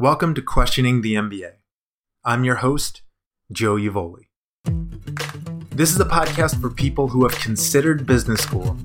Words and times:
Welcome 0.00 0.32
to 0.34 0.42
Questioning 0.42 1.02
the 1.02 1.14
MBA. 1.14 1.54
I'm 2.24 2.44
your 2.44 2.54
host, 2.54 3.02
Joe 3.50 3.74
Uvoli. 3.74 4.26
This 5.74 5.90
is 5.90 5.98
a 5.98 6.04
podcast 6.04 6.60
for 6.60 6.70
people 6.70 7.08
who 7.08 7.24
have 7.26 7.36
considered 7.40 8.06
business 8.06 8.40
school 8.40 8.76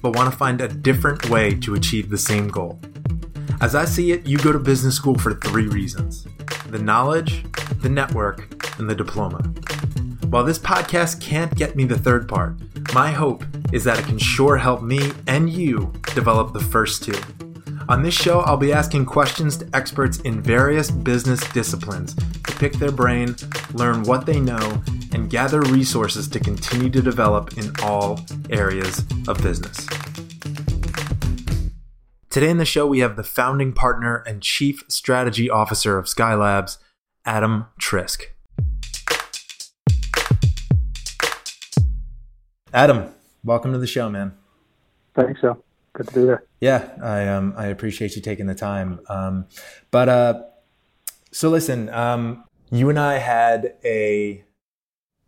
but 0.00 0.14
want 0.14 0.30
to 0.30 0.38
find 0.38 0.60
a 0.60 0.68
different 0.68 1.28
way 1.28 1.56
to 1.56 1.74
achieve 1.74 2.08
the 2.08 2.16
same 2.16 2.46
goal. 2.46 2.78
As 3.60 3.74
I 3.74 3.84
see 3.84 4.12
it, 4.12 4.28
you 4.28 4.38
go 4.38 4.52
to 4.52 4.60
business 4.60 4.94
school 4.94 5.18
for 5.18 5.34
three 5.34 5.66
reasons 5.66 6.28
the 6.68 6.78
knowledge, 6.78 7.44
the 7.78 7.88
network, 7.88 8.78
and 8.78 8.88
the 8.88 8.94
diploma. 8.94 9.42
While 10.28 10.44
this 10.44 10.60
podcast 10.60 11.20
can't 11.20 11.52
get 11.56 11.74
me 11.74 11.84
the 11.84 11.98
third 11.98 12.28
part, 12.28 12.54
my 12.94 13.10
hope 13.10 13.42
is 13.72 13.82
that 13.82 13.98
it 13.98 14.04
can 14.04 14.18
sure 14.18 14.56
help 14.56 14.82
me 14.82 15.10
and 15.26 15.50
you 15.50 15.92
develop 16.14 16.52
the 16.52 16.60
first 16.60 17.02
two. 17.02 17.20
On 17.90 18.04
this 18.04 18.14
show, 18.14 18.42
I'll 18.42 18.56
be 18.56 18.72
asking 18.72 19.06
questions 19.06 19.56
to 19.56 19.68
experts 19.74 20.20
in 20.20 20.40
various 20.40 20.92
business 20.92 21.40
disciplines 21.52 22.14
to 22.14 22.54
pick 22.54 22.74
their 22.74 22.92
brain, 22.92 23.34
learn 23.72 24.04
what 24.04 24.26
they 24.26 24.38
know, 24.38 24.80
and 25.12 25.28
gather 25.28 25.60
resources 25.62 26.28
to 26.28 26.38
continue 26.38 26.88
to 26.88 27.02
develop 27.02 27.58
in 27.58 27.72
all 27.82 28.20
areas 28.48 29.04
of 29.26 29.42
business. 29.42 29.88
Today 32.30 32.48
in 32.48 32.58
the 32.58 32.64
show, 32.64 32.86
we 32.86 33.00
have 33.00 33.16
the 33.16 33.24
founding 33.24 33.72
partner 33.72 34.22
and 34.24 34.40
chief 34.40 34.84
strategy 34.86 35.50
officer 35.50 35.98
of 35.98 36.04
Skylabs, 36.04 36.78
Adam 37.24 37.66
Trisk. 37.80 38.26
Adam, 42.72 43.12
welcome 43.42 43.72
to 43.72 43.78
the 43.78 43.88
show, 43.88 44.08
man. 44.08 44.34
Thanks, 45.16 45.40
Joe. 45.40 45.60
Good 46.00 46.08
to 46.08 46.14
be 46.14 46.24
there. 46.24 46.44
Yeah, 46.62 46.88
I 47.02 47.28
um 47.28 47.52
I 47.58 47.66
appreciate 47.66 48.16
you 48.16 48.22
taking 48.22 48.46
the 48.46 48.54
time. 48.54 49.00
Um, 49.10 49.44
but 49.90 50.08
uh, 50.08 50.42
so 51.30 51.50
listen, 51.50 51.90
um, 51.90 52.42
you 52.70 52.88
and 52.88 52.98
I 52.98 53.18
had 53.18 53.74
a 53.84 54.42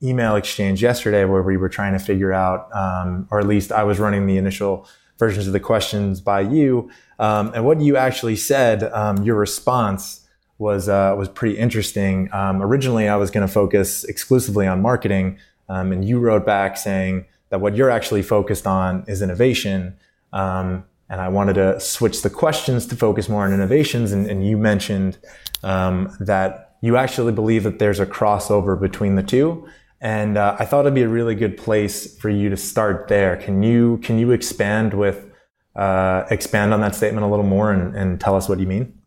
email 0.03 0.35
exchange 0.35 0.83
yesterday 0.83 1.27
where 1.27 1.43
we 1.43 1.59
were 1.59 1.69
trying 1.69 1.93
to 1.93 1.99
figure 1.99 2.33
out, 2.33 2.75
um, 2.75 3.29
or 3.31 3.39
at 3.39 3.47
least 3.47 3.71
I 3.71 3.85
was 3.85 3.99
running 3.99 4.27
the 4.27 4.39
initial 4.39 4.89
versions 5.19 5.47
of 5.47 5.53
the 5.53 5.61
questions 5.61 6.23
by 6.23 6.41
you, 6.41 6.91
um, 7.19 7.53
and 7.55 7.67
what 7.67 7.79
you 7.83 7.99
actually 7.99 8.37
said, 8.37 8.85
um, 8.95 9.23
your 9.23 9.37
response 9.37 10.27
was 10.57 10.89
uh, 10.89 11.15
was 11.19 11.29
pretty 11.29 11.59
interesting. 11.59 12.31
Um, 12.33 12.63
originally, 12.63 13.11
I 13.11 13.17
was 13.17 13.31
going 13.31 13.47
to 13.47 13.53
focus 13.53 14.05
exclusively 14.05 14.67
on 14.67 14.81
marketing, 14.81 15.39
um, 15.69 15.93
and 15.93 16.03
you 16.03 16.19
wrote 16.19 16.47
back 16.47 16.79
saying 16.79 17.27
that 17.51 17.61
what 17.61 17.77
you're 17.77 17.91
actually 17.91 18.23
focused 18.23 18.67
on 18.67 19.05
is 19.07 19.21
innovation. 19.21 19.99
Um, 20.33 20.85
and 21.09 21.21
I 21.21 21.29
wanted 21.29 21.55
to 21.55 21.79
switch 21.79 22.23
the 22.23 22.31
questions 22.31 22.87
to 22.87 22.97
focus 22.97 23.29
more 23.29 23.45
on 23.45 23.53
innovations. 23.53 24.13
And, 24.13 24.27
and 24.27 24.47
you 24.47 24.57
mentioned 24.57 25.19
um, 25.63 26.17
that 26.21 26.77
you 26.81 26.97
actually 26.97 27.33
believe 27.33 27.65
that 27.65 27.79
there's 27.79 28.01
a 28.01 28.07
crossover 28.07 28.81
between 28.81 29.17
the 29.17 29.23
two. 29.23 29.69
And 30.01 30.37
uh, 30.37 30.57
I 30.59 30.65
thought 30.65 30.81
it'd 30.81 30.95
be 30.95 31.03
a 31.03 31.09
really 31.09 31.35
good 31.35 31.57
place 31.57 32.19
for 32.19 32.29
you 32.29 32.49
to 32.49 32.57
start 32.57 33.09
there. 33.09 33.37
Can 33.37 33.63
you 33.63 33.99
can 33.99 34.19
you 34.19 34.33
expand 34.33 34.95
with 34.95 35.31
uh, 35.77 36.25
expand 36.31 36.75
on 36.75 36.81
that 36.81 36.95
statement 36.95 37.25
a 37.25 37.29
little 37.29 37.47
more 37.47 37.71
and, 37.71 37.95
and 37.95 38.21
tell 38.21 38.35
us 38.35 38.49
what 38.49 38.59
you 38.59 38.67
mean? 38.67 38.99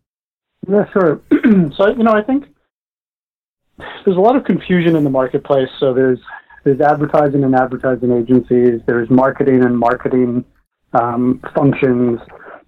Yeah, 0.70 0.90
sure. 0.94 1.22
so 1.76 1.90
you 1.90 2.04
know, 2.04 2.14
I 2.14 2.24
think 2.24 2.46
there's 3.78 4.16
a 4.16 4.22
lot 4.22 4.36
of 4.36 4.46
confusion 4.46 4.96
in 4.96 5.04
the 5.04 5.10
marketplace. 5.10 5.70
So 5.80 5.94
there's 5.94 6.20
there's 6.64 6.80
advertising 6.80 7.44
and 7.44 7.54
advertising 7.56 8.12
agencies. 8.14 8.80
There's 8.86 9.10
marketing 9.10 9.64
and 9.64 9.78
marketing 9.78 10.46
um, 10.94 11.42
functions, 11.56 12.20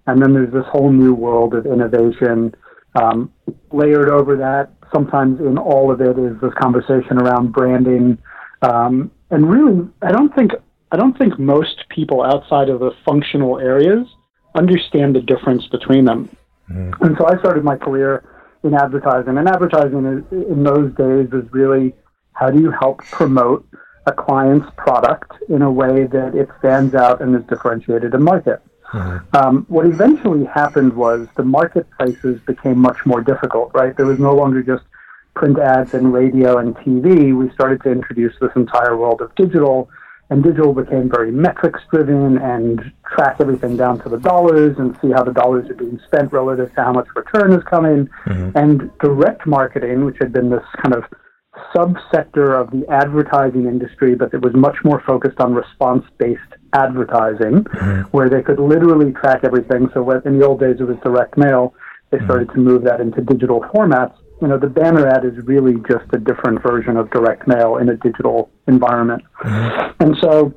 and 0.06 0.22
then 0.22 0.32
there's 0.34 0.52
this 0.52 0.66
whole 0.70 0.92
new 0.92 1.14
world 1.14 1.54
of 1.54 1.66
innovation. 1.66 2.54
Um, 2.94 3.32
layered 3.70 4.10
over 4.10 4.36
that, 4.36 4.70
sometimes 4.92 5.40
in 5.40 5.58
all 5.58 5.90
of 5.92 6.00
it 6.00 6.18
is 6.18 6.40
this 6.40 6.52
conversation 6.58 7.18
around 7.18 7.52
branding, 7.52 8.18
um, 8.62 9.10
and 9.30 9.48
really, 9.48 9.88
I 10.02 10.10
don't 10.10 10.34
think 10.34 10.52
I 10.90 10.96
don't 10.96 11.16
think 11.18 11.38
most 11.38 11.84
people 11.90 12.22
outside 12.22 12.70
of 12.70 12.80
the 12.80 12.92
functional 13.04 13.58
areas 13.58 14.06
understand 14.54 15.14
the 15.14 15.20
difference 15.20 15.66
between 15.66 16.06
them. 16.06 16.34
Mm-hmm. 16.70 17.04
And 17.04 17.16
so 17.18 17.26
I 17.26 17.38
started 17.38 17.62
my 17.62 17.76
career 17.76 18.24
in 18.64 18.74
advertising, 18.74 19.36
and 19.36 19.48
advertising 19.48 20.04
is, 20.06 20.48
in 20.50 20.64
those 20.64 20.94
days 20.94 21.30
was 21.30 21.44
really 21.52 21.94
how 22.32 22.50
do 22.50 22.60
you 22.60 22.70
help 22.70 22.98
promote 23.04 23.68
a 24.08 24.12
client's 24.12 24.66
product 24.76 25.32
in 25.48 25.62
a 25.62 25.70
way 25.70 26.04
that 26.06 26.34
it 26.34 26.48
stands 26.58 26.94
out 26.94 27.20
and 27.20 27.36
is 27.36 27.44
differentiated 27.46 28.14
in 28.14 28.22
market. 28.22 28.60
Mm-hmm. 28.92 29.36
Um, 29.36 29.66
what 29.68 29.84
eventually 29.86 30.46
happened 30.46 30.94
was 30.94 31.28
the 31.36 31.44
marketplaces 31.44 32.40
became 32.46 32.78
much 32.78 33.04
more 33.04 33.20
difficult, 33.20 33.70
right? 33.74 33.94
There 33.96 34.06
was 34.06 34.18
no 34.18 34.34
longer 34.34 34.62
just 34.62 34.84
print 35.34 35.58
ads 35.58 35.92
and 35.92 36.12
radio 36.12 36.58
and 36.58 36.74
TV. 36.76 37.36
We 37.36 37.52
started 37.52 37.82
to 37.82 37.92
introduce 37.92 38.34
this 38.40 38.50
entire 38.56 38.96
world 38.96 39.20
of 39.20 39.34
digital, 39.34 39.90
and 40.30 40.42
digital 40.42 40.72
became 40.72 41.10
very 41.10 41.30
metrics 41.30 41.80
driven 41.90 42.38
and 42.38 42.92
track 43.06 43.36
everything 43.40 43.76
down 43.76 44.00
to 44.00 44.08
the 44.08 44.18
dollars 44.18 44.78
and 44.78 44.96
see 45.02 45.10
how 45.10 45.22
the 45.22 45.32
dollars 45.32 45.68
are 45.68 45.74
being 45.74 46.00
spent 46.06 46.32
relative 46.32 46.74
to 46.74 46.82
how 46.82 46.92
much 46.92 47.08
return 47.14 47.52
is 47.52 47.62
coming. 47.64 48.08
Mm-hmm. 48.24 48.56
And 48.56 48.90
direct 49.00 49.46
marketing, 49.46 50.06
which 50.06 50.16
had 50.18 50.32
been 50.32 50.48
this 50.48 50.64
kind 50.82 50.94
of 50.94 51.04
subsector 51.74 52.60
of 52.60 52.70
the 52.70 52.86
advertising 52.90 53.66
industry, 53.66 54.14
but 54.14 54.32
it 54.34 54.40
was 54.42 54.54
much 54.54 54.76
more 54.84 55.02
focused 55.06 55.40
on 55.40 55.54
response 55.54 56.04
based 56.18 56.40
advertising, 56.72 57.64
mm-hmm. 57.64 58.02
where 58.10 58.28
they 58.28 58.42
could 58.42 58.58
literally 58.58 59.12
track 59.12 59.40
everything. 59.44 59.88
So 59.94 60.10
in 60.10 60.38
the 60.38 60.46
old 60.46 60.60
days, 60.60 60.76
it 60.80 60.84
was 60.84 60.96
direct 61.04 61.36
mail. 61.36 61.74
They 62.10 62.18
mm-hmm. 62.18 62.26
started 62.26 62.50
to 62.50 62.58
move 62.58 62.84
that 62.84 63.00
into 63.00 63.20
digital 63.22 63.60
formats. 63.74 64.14
You 64.40 64.48
know, 64.48 64.58
the 64.58 64.68
banner 64.68 65.06
ad 65.08 65.24
is 65.24 65.34
really 65.44 65.74
just 65.88 66.04
a 66.12 66.18
different 66.18 66.62
version 66.62 66.96
of 66.96 67.10
direct 67.10 67.48
mail 67.48 67.76
in 67.78 67.88
a 67.88 67.96
digital 67.96 68.50
environment. 68.68 69.22
Mm-hmm. 69.42 70.02
And 70.02 70.16
so 70.20 70.54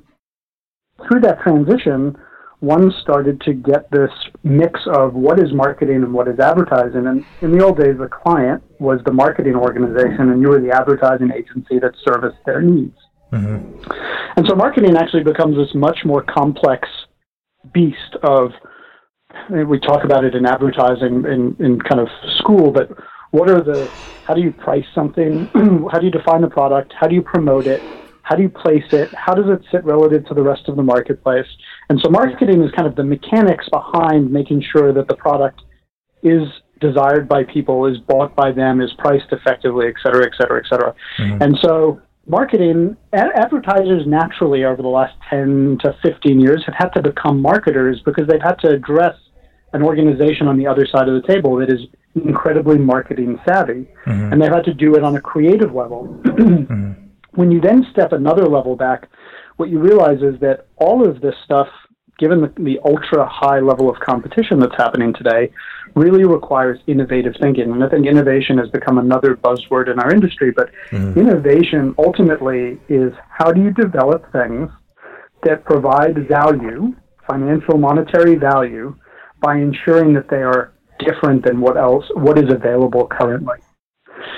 through 1.07 1.22
that 1.22 1.41
transition, 1.41 2.16
one 2.62 2.94
started 3.02 3.42
to 3.42 3.54
get 3.54 3.90
this 3.90 4.12
mix 4.44 4.80
of 4.86 5.16
what 5.16 5.40
is 5.40 5.52
marketing 5.52 5.98
and 5.98 6.14
what 6.14 6.28
is 6.28 6.40
advertising. 6.40 7.08
And 7.08 7.26
in 7.42 7.52
the 7.52 7.66
old 7.66 7.80
days, 7.80 7.98
the 7.98 8.08
client 8.08 8.64
was 8.80 9.00
the 9.04 9.12
marketing 9.12 9.56
organization, 9.56 10.30
and 10.30 10.42
you 10.42 10.50
were 10.50 10.62
the 10.62 10.72
advertising 10.72 11.32
agency 11.36 11.80
that 11.80 11.94
serviced 12.06 12.38
their 12.46 12.62
needs. 12.62 12.96
Mm-hmm. 13.34 13.92
And 14.38 14.48
so 14.48 14.56
marketing 14.56 14.96
actually 14.96 15.24
becomes 15.24 15.58
this 15.58 15.74
much 15.74 16.00
more 16.06 16.22
complex 16.22 16.88
beast 17.74 18.16
of, 18.22 18.52
we 19.50 19.80
talk 19.80 20.04
about 20.04 20.24
it 20.24 20.36
in 20.36 20.46
advertising 20.46 21.26
in, 21.26 21.56
in 21.60 21.80
kind 21.80 22.00
of 22.00 22.10
school, 22.38 22.72
but 22.72 22.92
what 23.32 23.50
are 23.50 23.62
the, 23.62 23.90
how 24.26 24.36
do 24.36 24.42
you 24.42 24.52
price 24.52 24.86
something? 24.94 25.48
how 25.92 25.98
do 25.98 26.06
you 26.06 26.12
define 26.12 26.42
the 26.42 26.50
product? 26.50 26.94
How 27.00 27.08
do 27.08 27.16
you 27.16 27.24
promote 27.24 27.66
it? 27.66 27.82
How 28.22 28.36
do 28.36 28.44
you 28.44 28.50
place 28.50 28.94
it? 28.94 29.12
How 29.14 29.34
does 29.34 29.46
it 29.48 29.66
sit 29.72 29.84
relative 29.84 30.28
to 30.28 30.36
the 30.36 30.44
rest 30.44 30.68
of 30.68 30.76
the 30.76 30.84
marketplace? 30.84 31.48
And 31.91 32.00
so 32.00 32.09
marketing 32.09 32.63
is 32.63 32.72
kind 32.72 32.88
of 32.88 32.96
the 32.96 33.03
mechanics 33.03 33.68
behind 33.68 34.31
making 34.31 34.63
sure 34.72 34.94
that 34.94 35.09
the 35.09 35.16
product 35.16 35.59
is 36.24 36.44
desired 36.79 37.28
by 37.28 37.44
people, 37.44 37.85
is 37.85 37.97
bought 37.97 38.34
by 38.34 38.53
them, 38.53 38.79
is 38.79 38.94
priced 38.97 39.29
effectively, 39.34 39.88
et 39.88 39.96
cetera, 40.01 40.25
et 40.25 40.31
cetera, 40.38 40.62
et 40.63 40.69
cetera. 40.69 40.96
Mm-hmm. 41.18 41.44
And 41.44 41.59
so 41.62 42.00
marketing 42.25 42.96
advertisers 43.12 44.07
naturally 44.07 44.63
over 44.63 44.81
the 44.81 44.88
last 44.88 45.16
10 45.30 45.80
to 45.81 45.94
15 46.01 46.40
years 46.40 46.63
have 46.66 46.75
had 46.78 46.90
to 46.94 47.01
become 47.01 47.41
marketers 47.41 48.01
because 48.06 48.25
they've 48.25 48.41
had 48.41 48.56
to 48.59 48.69
address 48.69 49.18
an 49.74 49.84
organization 49.84 50.47
on 50.47 50.57
the 50.57 50.68
other 50.68 50.88
side 50.88 51.09
of 51.09 51.22
the 51.22 51.28
table 51.28 51.57
that 51.57 51.69
is 51.69 51.81
incredibly 52.16 52.78
marketing 52.78 53.38
savvy 53.46 53.85
mm-hmm. 54.06 54.31
and 54.31 54.41
they've 54.41 54.51
had 54.51 54.63
to 54.63 54.74
do 54.74 54.96
it 54.96 55.03
on 55.03 55.18
a 55.18 55.22
creative 55.22 55.74
level 55.74 56.07
mm-hmm. 56.24 56.91
when 57.31 57.51
you 57.51 57.59
then 57.59 57.85
step 57.91 58.13
another 58.13 58.46
level 58.46 58.78
back 58.78 59.09
what 59.62 59.70
you 59.70 59.78
realize 59.78 60.24
is 60.24 60.40
that 60.40 60.66
all 60.78 61.08
of 61.08 61.22
this 61.22 61.36
stuff, 61.46 61.68
given 62.18 62.42
the, 62.42 62.52
the 62.64 62.80
ultra 62.84 63.30
high 63.30 63.60
level 63.60 63.92
of 63.92 63.96
competition 64.00 64.60
that's 64.60 64.76
happening 64.76 65.14
today, 65.14 65.54
really 65.94 66.24
requires 66.24 66.80
innovative 66.88 67.36
thinking. 67.40 67.72
And 67.72 67.84
I 67.84 67.88
think 67.88 68.08
innovation 68.08 68.58
has 68.58 68.70
become 68.70 68.98
another 68.98 69.36
buzzword 69.36 69.92
in 69.92 70.00
our 70.00 70.12
industry, 70.12 70.50
but 70.50 70.72
mm-hmm. 70.90 71.19
innovation 71.19 71.94
ultimately 72.00 72.80
is 72.90 73.13
how 73.30 73.52
do 73.52 73.62
you 73.62 73.72
develop 73.72 74.31
things 74.31 74.68
that 75.44 75.64
provide 75.64 76.28
value, 76.28 76.96
financial, 77.30 77.78
monetary 77.78 78.38
value, 78.38 78.96
by 79.42 79.57
ensuring 79.57 80.12
that 80.14 80.28
they 80.28 80.42
are 80.42 80.74
different 80.98 81.46
than 81.46 81.62
what 81.62 81.78
else, 81.78 82.06
what 82.16 82.40
is 82.40 82.52
available 82.52 83.06
currently. 83.06 83.57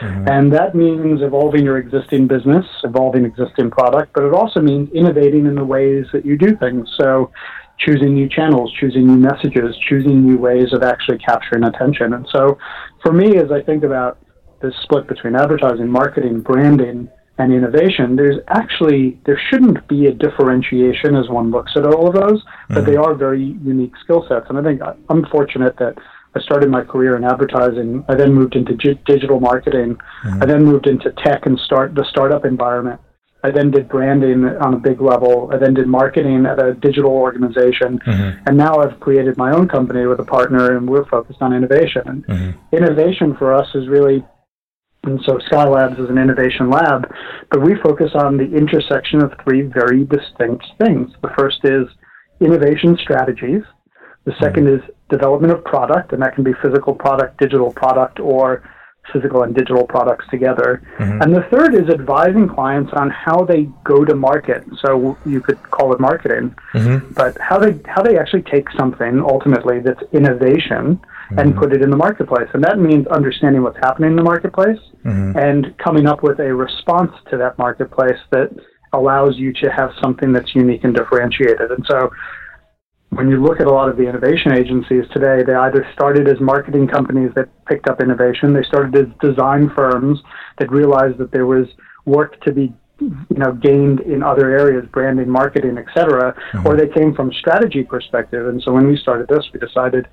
Mm-hmm. 0.01 0.27
And 0.27 0.53
that 0.53 0.75
means 0.75 1.21
evolving 1.21 1.63
your 1.63 1.77
existing 1.77 2.27
business, 2.27 2.65
evolving 2.83 3.25
existing 3.25 3.71
product, 3.71 4.13
but 4.13 4.24
it 4.24 4.33
also 4.33 4.62
means 4.62 4.89
innovating 4.94 5.45
in 5.45 5.56
the 5.56 5.65
ways 5.65 6.06
that 6.13 6.25
you 6.25 6.38
do 6.38 6.56
things. 6.57 6.89
So 6.97 7.31
choosing 7.80 8.13
new 8.13 8.30
channels, 8.30 8.71
choosing 8.80 9.07
new 9.07 9.18
messages, 9.18 9.75
choosing 9.88 10.25
new 10.25 10.38
ways 10.38 10.74
of 10.74 10.83
actually 10.83 11.18
capturing 11.18 11.63
attention. 11.63 12.13
And 12.13 12.27
so 12.31 12.57
for 13.01 13.12
me, 13.12 13.38
as 13.38 13.51
I 13.51 13.62
think 13.62 13.83
about 13.83 14.19
this 14.62 14.74
split 14.83 15.07
between 15.07 15.35
advertising, 15.35 15.89
marketing, 15.89 16.41
branding, 16.41 17.09
and 17.39 17.51
innovation, 17.51 18.15
there's 18.15 18.38
actually 18.47 19.19
there 19.25 19.41
shouldn't 19.50 19.88
be 19.88 20.06
a 20.06 20.13
differentiation 20.13 21.15
as 21.15 21.27
one 21.30 21.50
looks 21.50 21.71
at 21.75 21.85
all 21.85 22.07
of 22.07 22.13
those, 22.13 22.44
but 22.69 22.77
mm-hmm. 22.77 22.91
they 22.91 22.95
are 22.95 23.15
very 23.15 23.57
unique 23.63 23.94
skill 24.03 24.25
sets. 24.30 24.45
And 24.50 24.57
I 24.57 24.62
think 24.62 24.81
I'm 25.09 25.25
fortunate 25.25 25.75
that 25.77 25.95
I 26.35 26.41
started 26.41 26.69
my 26.69 26.83
career 26.83 27.15
in 27.15 27.24
advertising. 27.24 28.03
I 28.09 28.15
then 28.15 28.33
moved 28.33 28.56
into 28.56 28.75
digital 28.75 29.39
marketing. 29.39 29.97
Mm-hmm. 30.24 30.44
I 30.44 30.45
then 30.45 30.65
moved 30.65 30.88
into 30.88 31.12
tech 31.24 31.45
and 31.45 31.59
start 31.59 31.94
the 31.94 32.06
startup 32.09 32.45
environment. 32.45 33.00
I 33.44 33.51
then 33.51 33.71
did 33.71 33.89
branding 33.89 34.45
on 34.45 34.74
a 34.74 34.80
big 34.80 35.01
level. 35.01 35.51
I 35.53 35.57
then 35.57 35.74
did 35.74 35.85
marketing 35.85 36.45
at 36.45 36.63
a 36.63 36.74
digital 36.75 37.12
organization. 37.12 38.00
Mm-hmm. 38.00 38.44
And 38.47 38.57
now 38.57 38.77
I've 38.77 39.00
created 39.01 39.38
my 39.38 39.51
own 39.51 39.68
company 39.68 40.06
with 40.06 40.19
a 40.19 40.25
partner 40.25 40.77
and 40.77 40.89
we're 40.89 41.06
focused 41.06 41.41
on 41.41 41.53
innovation. 41.53 42.24
Mm-hmm. 42.27 42.75
Innovation 42.75 43.35
for 43.35 43.53
us 43.53 43.68
is 43.75 43.89
really, 43.89 44.24
and 45.03 45.19
so 45.25 45.39
Skylabs 45.50 46.00
is 46.00 46.09
an 46.09 46.18
innovation 46.18 46.69
lab, 46.69 47.12
but 47.51 47.62
we 47.62 47.75
focus 47.83 48.12
on 48.15 48.38
the 48.38 48.50
intersection 48.56 49.21
of 49.21 49.33
three 49.44 49.63
very 49.63 50.06
distinct 50.06 50.65
things. 50.81 51.12
The 51.21 51.33
first 51.38 51.59
is 51.65 51.88
innovation 52.39 52.97
strategies. 53.01 53.63
The 54.24 54.31
2nd 54.31 54.53
mm-hmm. 54.53 54.75
is 54.75 54.95
development 55.18 55.54
of 55.54 55.63
product, 55.63 56.13
and 56.13 56.21
that 56.24 56.33
can 56.36 56.44
be 56.44 56.54
physical 56.62 56.94
product, 57.06 57.39
digital 57.39 57.71
product, 57.71 58.19
or 58.19 58.63
physical 59.12 59.44
and 59.44 59.54
digital 59.54 59.86
products 59.86 60.25
together. 60.31 60.81
Mm-hmm. 60.98 61.21
And 61.21 61.36
the 61.36 61.44
third 61.51 61.75
is 61.75 61.89
advising 61.89 62.48
clients 62.48 62.92
on 62.94 63.10
how 63.10 63.44
they 63.44 63.68
go 63.83 64.06
to 64.06 64.15
market. 64.15 64.63
So 64.81 65.18
you 65.25 65.42
could 65.42 65.62
call 65.71 65.94
it 65.94 66.00
marketing, 66.00 66.56
mm-hmm. 66.74 67.13
but 67.13 67.38
how 67.39 67.57
they 67.60 67.74
how 67.86 68.01
they 68.01 68.18
actually 68.18 68.44
take 68.44 68.68
something 68.80 69.19
ultimately 69.19 69.80
that's 69.86 70.04
innovation 70.13 70.86
mm-hmm. 70.95 71.39
and 71.39 71.56
put 71.56 71.74
it 71.74 71.81
in 71.81 71.89
the 71.89 72.01
marketplace. 72.07 72.50
And 72.54 72.63
that 72.63 72.80
means 72.80 73.06
understanding 73.07 73.62
what's 73.62 73.81
happening 73.88 74.12
in 74.12 74.16
the 74.16 74.30
marketplace 74.33 74.80
mm-hmm. 75.04 75.38
and 75.38 75.77
coming 75.77 76.06
up 76.07 76.24
with 76.24 76.39
a 76.39 76.54
response 76.54 77.12
to 77.30 77.38
that 77.38 77.57
marketplace 77.57 78.21
that 78.31 78.50
allows 78.94 79.38
you 79.38 79.51
to 79.54 79.68
have 79.69 79.89
something 80.01 80.31
that's 80.31 80.56
unique 80.56 80.83
and 80.83 80.95
differentiated. 80.95 81.71
And 81.71 81.83
so 81.89 82.09
when 83.15 83.30
you 83.30 83.42
look 83.42 83.60
at 83.60 83.68
a 83.68 83.71
lot 83.71 83.89
of 83.89 83.98
the 83.98 84.07
innovation 84.07 84.54
agencies 84.54 85.06
today, 85.12 85.44
they 85.45 85.54
either 85.54 85.88
started 85.94 86.27
as 86.27 86.39
marketing 86.39 86.88
companies 86.88 87.31
that 87.36 87.50
picked 87.65 87.88
up 87.88 88.01
innovation, 88.01 88.54
they 88.54 88.63
started 88.63 88.95
as 88.95 89.07
design 89.21 89.71
firms 89.75 90.19
that 90.57 90.71
realized 90.71 91.18
that 91.18 91.31
there 91.31 91.45
was 91.45 91.68
work 92.06 92.39
to 92.42 92.51
be 92.51 92.74
you 93.00 93.38
know 93.38 93.51
gained 93.54 94.00
in 94.01 94.21
other 94.21 94.51
areas 94.57 94.86
branding 94.92 95.27
marketing 95.27 95.77
etc 95.77 96.33
mm-hmm. 96.54 96.68
or 96.68 96.77
they 96.77 96.88
came 96.88 97.13
from 97.13 97.33
strategy 97.33 97.83
perspective 97.83 98.48
and 98.48 98.62
so 98.62 98.71
when 98.71 98.88
we 98.88 98.95
started 98.95 99.27
this 99.27 99.45
we 99.51 99.59
decided 99.59 100.07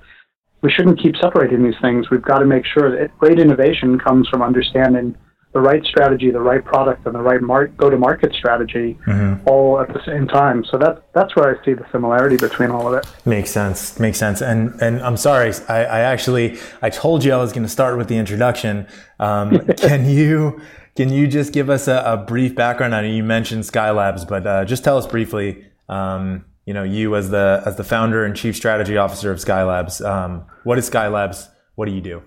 we 0.61 0.71
shouldn't 0.71 0.99
keep 0.99 1.15
separating 1.17 1.63
these 1.63 1.79
things 1.81 2.09
we've 2.09 2.23
got 2.23 2.39
to 2.39 2.45
make 2.45 2.65
sure 2.65 2.89
that 2.89 3.15
great 3.19 3.39
innovation 3.39 3.99
comes 3.99 4.27
from 4.27 4.41
understanding 4.41 5.15
the 5.53 5.59
right 5.59 5.83
strategy, 5.83 6.31
the 6.31 6.39
right 6.39 6.63
product, 6.63 7.05
and 7.05 7.13
the 7.13 7.21
right 7.21 7.41
mar- 7.41 7.67
go-to-market 7.67 8.33
strategy, 8.33 8.97
mm-hmm. 9.05 9.45
all 9.47 9.79
at 9.81 9.93
the 9.93 10.01
same 10.05 10.27
time. 10.27 10.63
So 10.63 10.77
that 10.77 11.03
that's 11.13 11.35
where 11.35 11.59
I 11.59 11.65
see 11.65 11.73
the 11.73 11.85
similarity 11.91 12.37
between 12.37 12.71
all 12.71 12.87
of 12.87 12.93
it. 12.93 13.05
Makes 13.25 13.51
sense. 13.51 13.99
Makes 13.99 14.17
sense. 14.17 14.41
And 14.41 14.81
and 14.81 15.01
I'm 15.01 15.17
sorry, 15.17 15.53
I, 15.67 15.83
I 15.83 15.99
actually 16.01 16.57
I 16.81 16.89
told 16.89 17.23
you 17.25 17.33
I 17.33 17.37
was 17.37 17.51
going 17.51 17.63
to 17.63 17.69
start 17.69 17.97
with 17.97 18.07
the 18.07 18.17
introduction. 18.17 18.87
Um, 19.19 19.59
can 19.77 20.09
you 20.09 20.61
can 20.95 21.09
you 21.09 21.27
just 21.27 21.53
give 21.53 21.69
us 21.69 21.87
a, 21.87 22.03
a, 22.05 22.17
brief 22.17 22.55
background? 22.55 22.93
I 22.93 23.01
know 23.01 23.07
you 23.07 23.23
mentioned 23.23 23.63
Skylabs, 23.63 24.27
but 24.27 24.45
uh, 24.45 24.65
just 24.65 24.83
tell 24.83 24.97
us 24.97 25.07
briefly. 25.07 25.65
Um, 25.87 26.45
you 26.65 26.73
know, 26.73 26.83
you 26.83 27.15
as 27.15 27.29
the 27.29 27.61
as 27.65 27.75
the 27.75 27.83
founder 27.83 28.23
and 28.23 28.35
chief 28.35 28.55
strategy 28.55 28.95
officer 28.97 29.31
of 29.31 29.39
Skylabs. 29.39 30.05
Um, 30.05 30.45
what 30.63 30.77
is 30.77 30.89
Skylabs? 30.89 31.49
What 31.75 31.87
do 31.87 31.91
you 31.91 32.01
do? 32.01 32.23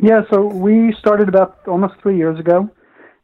Yeah, 0.00 0.22
so 0.30 0.44
we 0.46 0.94
started 0.98 1.28
about 1.28 1.58
almost 1.66 1.94
three 2.02 2.16
years 2.16 2.38
ago, 2.38 2.68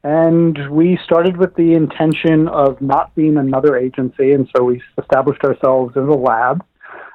and 0.02 0.56
we 0.70 0.98
started 1.04 1.36
with 1.36 1.54
the 1.56 1.74
intention 1.74 2.48
of 2.48 2.80
not 2.80 3.14
being 3.14 3.36
another 3.36 3.76
agency, 3.76 4.32
and 4.32 4.48
so 4.54 4.64
we 4.64 4.82
established 4.98 5.42
ourselves 5.44 5.96
as 5.96 6.04
a 6.04 6.12
lab. 6.12 6.64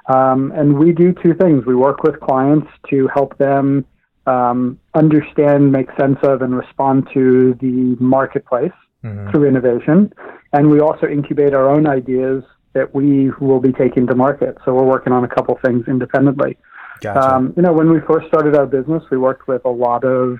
Um, 0.07 0.51
and 0.51 0.77
we 0.77 0.91
do 0.91 1.13
two 1.13 1.33
things. 1.33 1.65
We 1.65 1.75
work 1.75 2.03
with 2.03 2.19
clients 2.19 2.67
to 2.91 3.07
help 3.13 3.37
them 3.39 3.85
um, 4.27 4.79
understand, 4.93 5.71
make 5.71 5.87
sense 5.99 6.19
of, 6.21 6.41
and 6.41 6.55
respond 6.55 7.07
to 7.13 7.55
the 7.59 7.95
marketplace 7.99 8.71
mm-hmm. 9.03 9.31
through 9.31 9.47
innovation. 9.47 10.13
And 10.53 10.69
we 10.69 10.79
also 10.79 11.07
incubate 11.07 11.53
our 11.53 11.69
own 11.69 11.87
ideas 11.87 12.43
that 12.73 12.93
we 12.93 13.31
will 13.39 13.59
be 13.59 13.71
taking 13.71 14.05
to 14.07 14.15
market. 14.15 14.57
So 14.63 14.73
we're 14.73 14.83
working 14.83 15.13
on 15.13 15.23
a 15.23 15.27
couple 15.27 15.57
things 15.65 15.85
independently. 15.87 16.57
Gotcha. 17.01 17.35
Um, 17.35 17.53
you 17.55 17.63
know, 17.63 17.73
when 17.73 17.91
we 17.91 17.99
first 18.07 18.27
started 18.27 18.55
our 18.55 18.65
business, 18.65 19.03
we 19.11 19.17
worked 19.17 19.47
with 19.47 19.63
a 19.65 19.69
lot 19.69 20.03
of, 20.03 20.37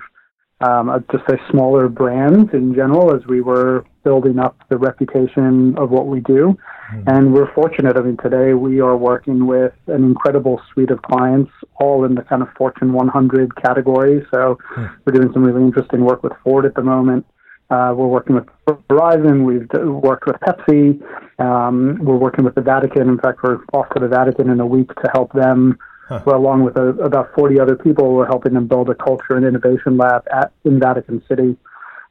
um, 0.60 0.90
I'd 0.90 1.08
just 1.10 1.24
say, 1.28 1.36
smaller 1.50 1.88
brands 1.88 2.52
in 2.52 2.74
general 2.74 3.14
as 3.14 3.26
we 3.26 3.40
were 3.40 3.84
building 4.04 4.38
up 4.38 4.56
the 4.68 4.78
reputation 4.78 5.76
of 5.76 5.90
what 5.90 6.06
we 6.06 6.20
do. 6.20 6.56
Mm-hmm. 6.92 7.08
And 7.08 7.34
we're 7.34 7.52
fortunate. 7.54 7.96
I 7.96 8.00
mean, 8.00 8.16
today 8.22 8.54
we 8.54 8.80
are 8.80 8.96
working 8.96 9.46
with 9.46 9.72
an 9.88 10.04
incredible 10.04 10.60
suite 10.72 10.90
of 10.90 11.02
clients, 11.02 11.50
all 11.80 12.04
in 12.04 12.14
the 12.14 12.22
kind 12.22 12.42
of 12.42 12.48
Fortune 12.56 12.92
100 12.92 13.56
category. 13.56 14.24
So 14.30 14.58
mm-hmm. 14.76 14.94
we're 15.04 15.12
doing 15.12 15.32
some 15.32 15.44
really 15.44 15.62
interesting 15.62 16.04
work 16.04 16.22
with 16.22 16.32
Ford 16.44 16.64
at 16.64 16.74
the 16.74 16.82
moment. 16.82 17.26
Uh, 17.68 17.92
we're 17.96 18.06
working 18.06 18.36
with 18.36 18.46
Verizon. 18.88 19.44
We've 19.44 19.68
d- 19.68 19.78
worked 19.78 20.26
with 20.26 20.36
Pepsi. 20.36 21.02
Um, 21.40 21.98
we're 22.00 22.16
working 22.16 22.44
with 22.44 22.54
the 22.54 22.60
Vatican. 22.60 23.08
In 23.08 23.18
fact, 23.18 23.42
we're 23.42 23.58
off 23.72 23.88
to 23.94 24.00
the 24.00 24.06
Vatican 24.06 24.50
in 24.50 24.60
a 24.60 24.66
week 24.66 24.88
to 24.94 25.10
help 25.12 25.32
them 25.32 25.76
Huh. 26.08 26.22
Well, 26.24 26.36
along 26.36 26.62
with 26.62 26.76
a, 26.76 26.88
about 27.02 27.34
40 27.34 27.58
other 27.58 27.74
people, 27.74 28.14
we're 28.14 28.26
helping 28.26 28.54
them 28.54 28.68
build 28.68 28.88
a 28.90 28.94
culture 28.94 29.34
and 29.34 29.44
innovation 29.44 29.96
lab 29.96 30.24
at 30.32 30.52
in 30.64 30.78
Vatican 30.78 31.22
City. 31.28 31.56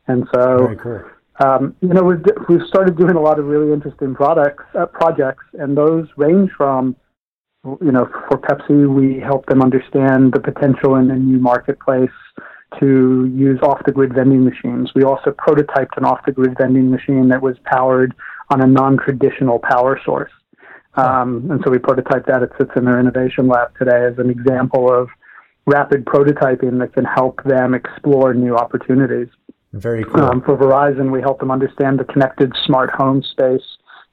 And 0.08 0.28
so, 0.34 0.76
cool. 0.82 1.02
um, 1.44 1.76
you 1.82 1.90
know, 1.90 2.04
we've, 2.04 2.24
we've 2.50 2.68
started 2.68 2.98
doing 2.98 3.16
a 3.16 3.22
lot 3.22 3.40
of 3.40 3.46
really 3.46 3.72
interesting 3.72 4.14
products, 4.14 4.66
uh, 4.78 4.86
projects, 4.88 5.46
and 5.54 5.78
those 5.78 6.08
range 6.18 6.52
from, 6.58 6.96
you 7.64 7.92
know, 7.92 8.06
for 8.30 8.38
Pepsi, 8.38 8.86
we 8.94 9.20
help 9.20 9.46
them 9.46 9.62
understand 9.62 10.34
the 10.34 10.42
potential 10.42 10.96
in 10.98 11.10
a 11.10 11.16
new 11.16 11.40
marketplace 11.40 12.10
to 12.80 13.32
use 13.34 13.60
off-the-grid 13.62 14.14
vending 14.14 14.44
machines. 14.44 14.92
We 14.94 15.04
also 15.04 15.32
prototyped 15.32 15.98
an 15.98 16.04
off-the-grid 16.04 16.58
vending 16.60 16.92
machine 16.92 17.30
that 17.30 17.42
was 17.42 17.56
powered 17.64 18.14
on 18.50 18.62
a 18.62 18.68
non-traditional 18.68 19.60
power 19.60 20.00
source. 20.04 20.32
Um, 20.96 21.50
and 21.52 21.62
so 21.64 21.72
we 21.72 21.78
prototyped 21.78 22.28
that. 22.28 22.42
It 22.42 22.52
sits 22.58 22.72
in 22.76 22.86
their 22.86 23.00
innovation 23.00 23.48
lab 23.48 23.78
today 23.78 24.06
as 24.06 24.18
an 24.18 24.30
example 24.30 24.92
of 24.92 25.10
rapid 25.66 26.06
prototyping 26.06 26.80
that 26.80 26.94
can 26.94 27.06
help 27.06 27.44
them 27.44 27.74
explore 27.74 28.34
new 28.34 28.56
opportunities. 28.56 29.28
Very 29.74 30.06
cool. 30.06 30.22
Um, 30.22 30.42
for 30.42 30.56
Verizon, 30.56 31.12
we 31.12 31.22
helped 31.22 31.42
them 31.42 31.52
understand 31.52 32.00
the 32.00 32.06
connected 32.06 32.54
smart 32.66 32.92
home 32.92 33.22
space, 33.24 33.64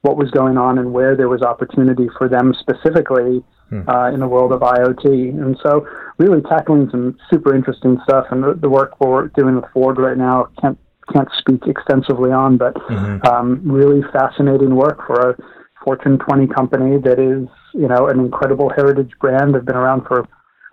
what 0.01 0.17
was 0.17 0.29
going 0.31 0.57
on, 0.57 0.77
and 0.77 0.91
where 0.91 1.15
there 1.15 1.29
was 1.29 1.41
opportunity 1.41 2.09
for 2.17 2.27
them 2.27 2.53
specifically 2.59 3.41
hmm. 3.69 3.87
uh, 3.87 4.11
in 4.11 4.19
the 4.19 4.27
world 4.27 4.51
of 4.51 4.59
IoT. 4.59 5.05
And 5.05 5.57
so, 5.63 5.87
really 6.17 6.41
tackling 6.41 6.89
some 6.91 7.17
super 7.31 7.55
interesting 7.55 7.97
stuff. 8.03 8.25
And 8.29 8.43
the, 8.43 8.55
the 8.55 8.69
work 8.69 8.99
we're 8.99 9.27
doing 9.29 9.55
with 9.55 9.65
Ford 9.73 9.97
right 9.97 10.17
now 10.17 10.49
can't 10.59 10.77
can't 11.13 11.29
speak 11.37 11.67
extensively 11.67 12.31
on, 12.31 12.57
but 12.57 12.73
mm-hmm. 12.75 13.25
um, 13.27 13.61
really 13.63 14.01
fascinating 14.13 14.75
work 14.75 15.05
for 15.05 15.31
a 15.31 15.35
Fortune 15.83 16.17
20 16.17 16.47
company 16.47 16.97
that 16.99 17.19
is, 17.19 17.47
you 17.73 17.87
know, 17.87 18.07
an 18.07 18.19
incredible 18.19 18.69
heritage 18.69 19.11
brand. 19.19 19.53
They've 19.53 19.65
been 19.65 19.75
around 19.75 20.05
for 20.07 20.27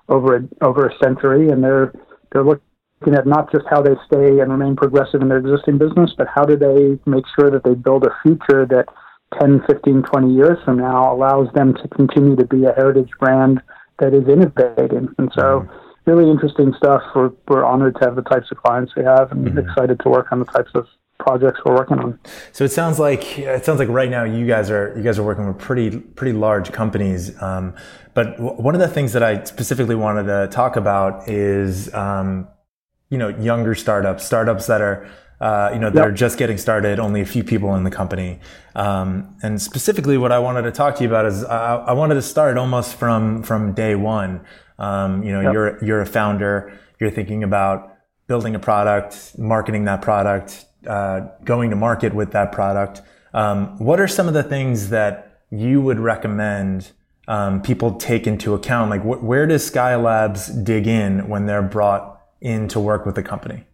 over 0.08 0.36
a, 0.36 0.42
over 0.64 0.86
a 0.86 0.98
century, 1.02 1.48
and 1.48 1.62
they're 1.62 1.92
they're 2.32 2.44
looking 2.44 3.14
at 3.14 3.26
not 3.26 3.50
just 3.50 3.64
how 3.68 3.82
they 3.82 3.94
stay 4.06 4.40
and 4.40 4.50
remain 4.52 4.76
progressive 4.76 5.22
in 5.22 5.28
their 5.28 5.38
existing 5.38 5.78
business, 5.78 6.12
but 6.16 6.28
how 6.32 6.44
do 6.44 6.56
they 6.56 6.98
make 7.10 7.24
sure 7.38 7.50
that 7.50 7.64
they 7.64 7.74
build 7.74 8.04
a 8.04 8.10
future 8.22 8.66
that 8.66 8.86
10, 9.40 9.62
15, 9.66 10.02
20 10.02 10.34
years 10.34 10.58
from 10.64 10.78
now 10.78 11.12
allows 11.14 11.48
them 11.54 11.74
to 11.74 11.88
continue 11.88 12.36
to 12.36 12.46
be 12.46 12.64
a 12.64 12.72
heritage 12.72 13.10
brand 13.18 13.60
that 14.00 14.12
is 14.14 14.26
innovating. 14.28 15.08
And 15.18 15.30
so, 15.34 15.60
mm-hmm. 15.60 16.10
really 16.10 16.30
interesting 16.30 16.72
stuff. 16.76 17.02
We're, 17.14 17.30
we're 17.48 17.64
honored 17.64 17.96
to 18.00 18.04
have 18.06 18.16
the 18.16 18.22
types 18.22 18.48
of 18.50 18.58
clients 18.58 18.94
we 18.96 19.04
have 19.04 19.30
and 19.32 19.46
mm-hmm. 19.46 19.58
excited 19.58 20.00
to 20.00 20.08
work 20.08 20.26
on 20.32 20.40
the 20.40 20.46
types 20.46 20.70
of 20.74 20.86
projects 21.20 21.60
we're 21.64 21.74
working 21.74 21.98
on. 21.98 22.18
So 22.52 22.64
it 22.64 22.72
sounds 22.72 22.98
like 22.98 23.38
it 23.38 23.64
sounds 23.64 23.78
like 23.78 23.88
right 23.88 24.10
now 24.10 24.24
you 24.24 24.46
guys 24.46 24.70
are 24.70 24.94
you 24.96 25.02
guys 25.02 25.18
are 25.18 25.22
working 25.22 25.46
with 25.46 25.58
pretty 25.58 25.98
pretty 25.98 26.36
large 26.36 26.72
companies. 26.72 27.40
Um, 27.42 27.74
but 28.14 28.36
w- 28.36 28.60
one 28.60 28.74
of 28.74 28.80
the 28.80 28.88
things 28.88 29.12
that 29.12 29.22
I 29.22 29.44
specifically 29.44 29.94
wanted 29.94 30.24
to 30.24 30.48
talk 30.50 30.76
about 30.76 31.28
is 31.28 31.92
um, 31.94 32.48
you 33.10 33.18
know 33.18 33.28
younger 33.28 33.74
startups, 33.74 34.24
startups 34.24 34.66
that 34.66 34.80
are 34.80 35.08
uh, 35.40 35.70
you 35.72 35.78
know 35.78 35.90
that 35.90 36.00
yep. 36.00 36.08
are 36.08 36.12
just 36.12 36.38
getting 36.38 36.58
started, 36.58 36.98
only 36.98 37.20
a 37.20 37.26
few 37.26 37.42
people 37.42 37.74
in 37.74 37.84
the 37.84 37.90
company. 37.90 38.40
Um, 38.74 39.36
and 39.42 39.60
specifically, 39.60 40.18
what 40.18 40.32
I 40.32 40.38
wanted 40.38 40.62
to 40.62 40.72
talk 40.72 40.96
to 40.96 41.02
you 41.02 41.08
about 41.08 41.26
is 41.26 41.44
I, 41.44 41.76
I 41.76 41.92
wanted 41.92 42.14
to 42.14 42.22
start 42.22 42.58
almost 42.58 42.96
from 42.96 43.42
from 43.42 43.72
day 43.72 43.94
one. 43.94 44.44
Um, 44.78 45.22
you 45.22 45.32
know, 45.32 45.40
yep. 45.40 45.52
you're 45.52 45.84
you're 45.84 46.00
a 46.00 46.06
founder. 46.06 46.78
You're 46.98 47.10
thinking 47.10 47.42
about 47.42 47.96
building 48.26 48.54
a 48.54 48.58
product, 48.58 49.36
marketing 49.38 49.86
that 49.86 50.02
product, 50.02 50.66
uh, 50.86 51.20
going 51.44 51.70
to 51.70 51.76
market 51.76 52.14
with 52.14 52.32
that 52.32 52.52
product. 52.52 53.02
Um, 53.32 53.78
what 53.78 54.00
are 54.00 54.08
some 54.08 54.28
of 54.28 54.34
the 54.34 54.42
things 54.42 54.90
that 54.90 55.42
you 55.50 55.80
would 55.80 56.00
recommend 56.00 56.92
um, 57.28 57.62
people 57.62 57.94
take 57.94 58.26
into 58.26 58.54
account? 58.54 58.90
Like, 58.90 59.02
wh- 59.02 59.22
where 59.22 59.46
does 59.46 59.68
Skylabs 59.70 60.64
dig 60.64 60.86
in 60.86 61.28
when 61.28 61.46
they're 61.46 61.62
brought 61.62 62.20
in 62.40 62.68
to 62.68 62.80
work 62.80 63.06
with 63.06 63.14
the 63.14 63.22
company? 63.22 63.64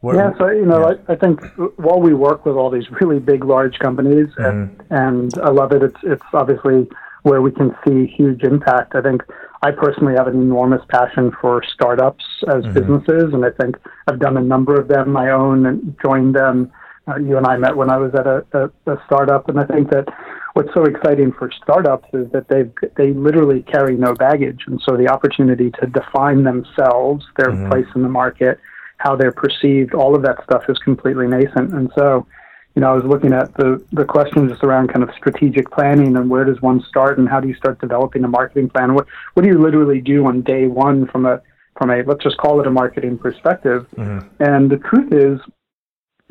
What, 0.00 0.14
yeah, 0.14 0.30
so 0.38 0.48
you 0.48 0.64
know, 0.64 0.90
yeah. 0.90 0.96
I, 1.08 1.12
I, 1.14 1.16
think 1.16 1.40
while 1.76 2.00
we 2.00 2.14
work 2.14 2.46
with 2.46 2.54
all 2.54 2.70
these 2.70 2.88
really 3.00 3.18
big, 3.18 3.44
large 3.44 3.78
companies, 3.80 4.28
mm-hmm. 4.38 4.44
and, 4.44 4.82
and 4.90 5.34
I 5.42 5.50
love 5.50 5.72
it. 5.72 5.82
It's 5.82 5.98
it's 6.04 6.22
obviously 6.32 6.88
where 7.22 7.42
we 7.42 7.50
can 7.50 7.74
see 7.84 8.06
huge 8.06 8.44
impact. 8.44 8.94
I 8.94 9.02
think 9.02 9.22
I 9.62 9.72
personally 9.72 10.14
have 10.16 10.28
an 10.28 10.34
enormous 10.34 10.82
passion 10.88 11.32
for 11.40 11.62
startups 11.74 12.24
as 12.48 12.62
mm-hmm. 12.62 12.72
businesses, 12.74 13.34
and 13.34 13.44
I 13.44 13.50
think 13.50 13.76
I've 14.06 14.20
done 14.20 14.36
a 14.36 14.42
number 14.42 14.80
of 14.80 14.88
them 14.88 15.10
my 15.10 15.30
own 15.30 15.66
and 15.66 15.96
joined 16.04 16.34
them. 16.34 16.70
Uh, 17.08 17.16
you 17.16 17.36
and 17.36 17.46
I 17.46 17.56
met 17.56 17.76
when 17.76 17.90
I 17.90 17.96
was 17.96 18.12
at 18.14 18.26
a, 18.26 18.44
a, 18.52 18.92
a 18.92 19.02
startup, 19.06 19.48
and 19.48 19.58
I 19.58 19.64
think 19.64 19.90
that 19.90 20.06
what's 20.52 20.72
so 20.74 20.84
exciting 20.84 21.32
for 21.32 21.50
startups 21.62 22.08
is 22.12 22.30
that 22.32 22.48
they 22.48 22.70
they 22.96 23.12
literally 23.12 23.62
carry 23.62 23.96
no 23.96 24.14
baggage, 24.14 24.64
and 24.66 24.80
so 24.86 24.96
the 24.96 25.08
opportunity 25.08 25.72
to 25.80 25.86
define 25.86 26.44
themselves, 26.44 27.24
their 27.36 27.50
mm-hmm. 27.50 27.70
place 27.70 27.86
in 27.96 28.02
the 28.02 28.08
market, 28.08 28.60
how 28.98 29.16
they're 29.16 29.32
perceived, 29.32 29.94
all 29.94 30.14
of 30.14 30.22
that 30.22 30.42
stuff 30.44 30.64
is 30.68 30.78
completely 30.78 31.26
nascent, 31.26 31.72
and 31.72 31.90
so 31.96 32.26
you 32.74 32.80
know, 32.82 32.90
I 32.90 32.94
was 32.94 33.04
looking 33.04 33.32
at 33.32 33.52
the, 33.54 33.84
the 33.92 34.04
questions 34.04 34.52
just 34.52 34.62
around 34.62 34.92
kind 34.92 35.02
of 35.02 35.10
strategic 35.16 35.70
planning 35.70 36.16
and 36.16 36.30
where 36.30 36.44
does 36.44 36.60
one 36.62 36.80
start 36.82 37.18
and 37.18 37.28
how 37.28 37.40
do 37.40 37.48
you 37.48 37.54
start 37.54 37.80
developing 37.80 38.22
a 38.24 38.28
marketing 38.28 38.68
plan? 38.68 38.94
What 38.94 39.06
what 39.34 39.42
do 39.42 39.48
you 39.48 39.58
literally 39.58 40.00
do 40.00 40.26
on 40.26 40.42
day 40.42 40.66
one 40.66 41.06
from 41.08 41.26
a 41.26 41.42
from 41.76 41.90
a 41.90 42.02
let's 42.02 42.22
just 42.22 42.36
call 42.36 42.60
it 42.60 42.66
a 42.66 42.70
marketing 42.70 43.18
perspective? 43.18 43.86
Mm-hmm. 43.96 44.42
And 44.42 44.70
the 44.70 44.76
truth 44.76 45.12
is, 45.12 45.40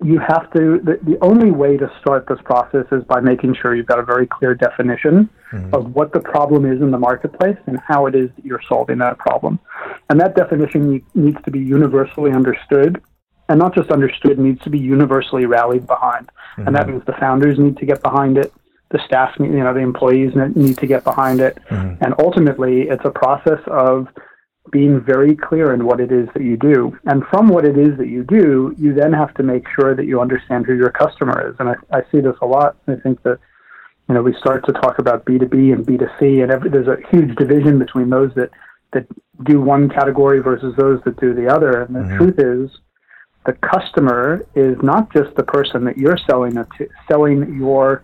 you 0.03 0.20
have 0.20 0.50
to 0.53 0.79
the, 0.84 1.00
the 1.03 1.17
only 1.22 1.51
way 1.51 1.75
to 1.75 1.91
start 2.00 2.25
this 2.29 2.39
process 2.46 2.86
is 2.91 3.03
by 3.06 3.20
making 3.20 3.56
sure 3.56 3.75
you've 3.75 3.88
got 3.88 4.00
a 4.00 4.06
very 4.06 4.27
clear 4.27 4.53
definition 4.53 5.29
mm-hmm. 5.51 5.74
of 5.74 5.94
what 5.96 6.13
the 6.13 6.20
problem 6.20 6.65
is 6.65 6.82
in 6.82 6.91
the 6.91 7.00
marketplace 7.00 7.58
and 7.65 7.79
how 7.86 8.06
it 8.06 8.15
is 8.15 8.29
that 8.36 8.46
you're 8.46 8.62
solving 8.70 9.00
that 9.00 9.17
problem. 9.17 9.60
And 10.10 10.20
that 10.22 10.36
definition 10.36 11.03
needs 11.13 11.41
to 11.44 11.51
be 11.51 11.60
universally 11.60 12.32
understood 12.32 13.01
and 13.49 13.59
not 13.59 13.73
just 13.73 13.91
understood, 13.91 14.37
needs 14.39 14.61
to 14.61 14.69
be 14.69 14.79
universally 14.79 15.45
rallied 15.45 15.87
behind. 15.87 16.27
Mm-hmm. 16.27 16.67
And 16.67 16.75
that 16.75 16.87
means 16.87 17.03
the 17.05 17.13
founders 17.13 17.57
need 17.57 17.77
to 17.77 17.85
get 17.85 18.01
behind 18.03 18.37
it, 18.37 18.53
the 18.89 18.99
staff, 19.05 19.33
you 19.39 19.47
know, 19.47 19.73
the 19.73 19.79
employees 19.79 20.33
need 20.55 20.77
to 20.77 20.87
get 20.87 21.03
behind 21.03 21.41
it, 21.41 21.57
mm-hmm. 21.69 22.01
and 22.03 22.13
ultimately, 22.19 22.83
it's 22.83 23.03
a 23.03 23.11
process 23.11 23.59
of 23.67 24.07
being 24.71 24.99
very 25.01 25.35
clear 25.35 25.73
in 25.73 25.85
what 25.85 25.99
it 25.99 26.11
is 26.11 26.27
that 26.33 26.43
you 26.43 26.57
do. 26.57 26.97
And 27.05 27.25
from 27.27 27.47
what 27.47 27.65
it 27.65 27.77
is 27.77 27.97
that 27.97 28.07
you 28.07 28.23
do, 28.23 28.75
you 28.77 28.93
then 28.93 29.13
have 29.13 29.33
to 29.35 29.43
make 29.43 29.65
sure 29.69 29.95
that 29.95 30.05
you 30.05 30.19
understand 30.19 30.65
who 30.65 30.75
your 30.75 30.89
customer 30.89 31.49
is. 31.49 31.55
And 31.59 31.69
I, 31.69 31.75
I 31.91 32.01
see 32.11 32.19
this 32.19 32.35
a 32.41 32.45
lot. 32.45 32.77
I 32.87 32.95
think 32.95 33.23
that 33.23 33.39
you 34.09 34.15
know 34.15 34.21
we 34.21 34.33
start 34.35 34.65
to 34.65 34.73
talk 34.73 34.99
about 34.99 35.25
B2B 35.25 35.73
and 35.73 35.85
B2C, 35.85 36.43
and 36.43 36.51
every, 36.51 36.69
there's 36.69 36.87
a 36.87 36.97
huge 37.09 37.35
division 37.35 37.79
between 37.79 38.09
those 38.09 38.33
that 38.35 38.51
that 38.93 39.05
do 39.43 39.61
one 39.61 39.89
category 39.89 40.39
versus 40.39 40.73
those 40.77 41.01
that 41.03 41.19
do 41.19 41.33
the 41.33 41.53
other. 41.53 41.81
And 41.81 41.95
the 41.95 41.99
mm-hmm. 41.99 42.17
truth 42.17 42.39
is 42.39 42.79
the 43.47 43.53
customer 43.53 44.45
is 44.55 44.75
not 44.83 45.11
just 45.11 45.33
the 45.35 45.43
person 45.43 45.85
that 45.85 45.97
you're 45.97 46.17
selling 46.29 46.57
it 46.57 46.67
to, 46.77 46.87
selling 47.09 47.57
your 47.57 48.03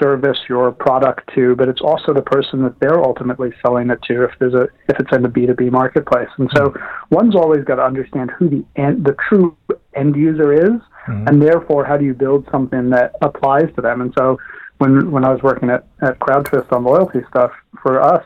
service, 0.00 0.38
your 0.48 0.72
product 0.72 1.28
to, 1.34 1.54
but 1.54 1.68
it's 1.68 1.82
also 1.82 2.14
the 2.14 2.22
person 2.22 2.62
that 2.62 2.78
they're 2.80 3.02
ultimately 3.02 3.52
selling 3.64 3.90
it 3.90 4.00
to 4.02 4.24
if 4.24 4.30
there's 4.38 4.54
a 4.54 4.62
if 4.88 4.98
it's 4.98 5.12
in 5.12 5.22
the 5.22 5.28
B2B 5.28 5.70
marketplace. 5.70 6.28
And 6.38 6.50
so 6.56 6.68
mm-hmm. 6.68 7.14
one's 7.14 7.36
always 7.36 7.62
got 7.64 7.76
to 7.76 7.84
understand 7.84 8.30
who 8.30 8.48
the 8.48 8.64
end, 8.76 9.04
the 9.04 9.16
true 9.28 9.56
end 9.94 10.16
user 10.16 10.52
is 10.52 10.80
mm-hmm. 11.06 11.28
and 11.28 11.42
therefore 11.42 11.84
how 11.84 11.96
do 11.96 12.04
you 12.04 12.14
build 12.14 12.48
something 12.50 12.88
that 12.90 13.14
applies 13.20 13.68
to 13.76 13.82
them. 13.82 14.00
And 14.00 14.14
so 14.16 14.38
when 14.78 15.10
when 15.10 15.24
I 15.24 15.32
was 15.32 15.42
working 15.42 15.68
at, 15.68 15.86
at 16.00 16.18
CrowdTwist 16.20 16.72
on 16.72 16.84
loyalty 16.84 17.20
stuff, 17.28 17.52
for 17.82 18.00
us, 18.00 18.24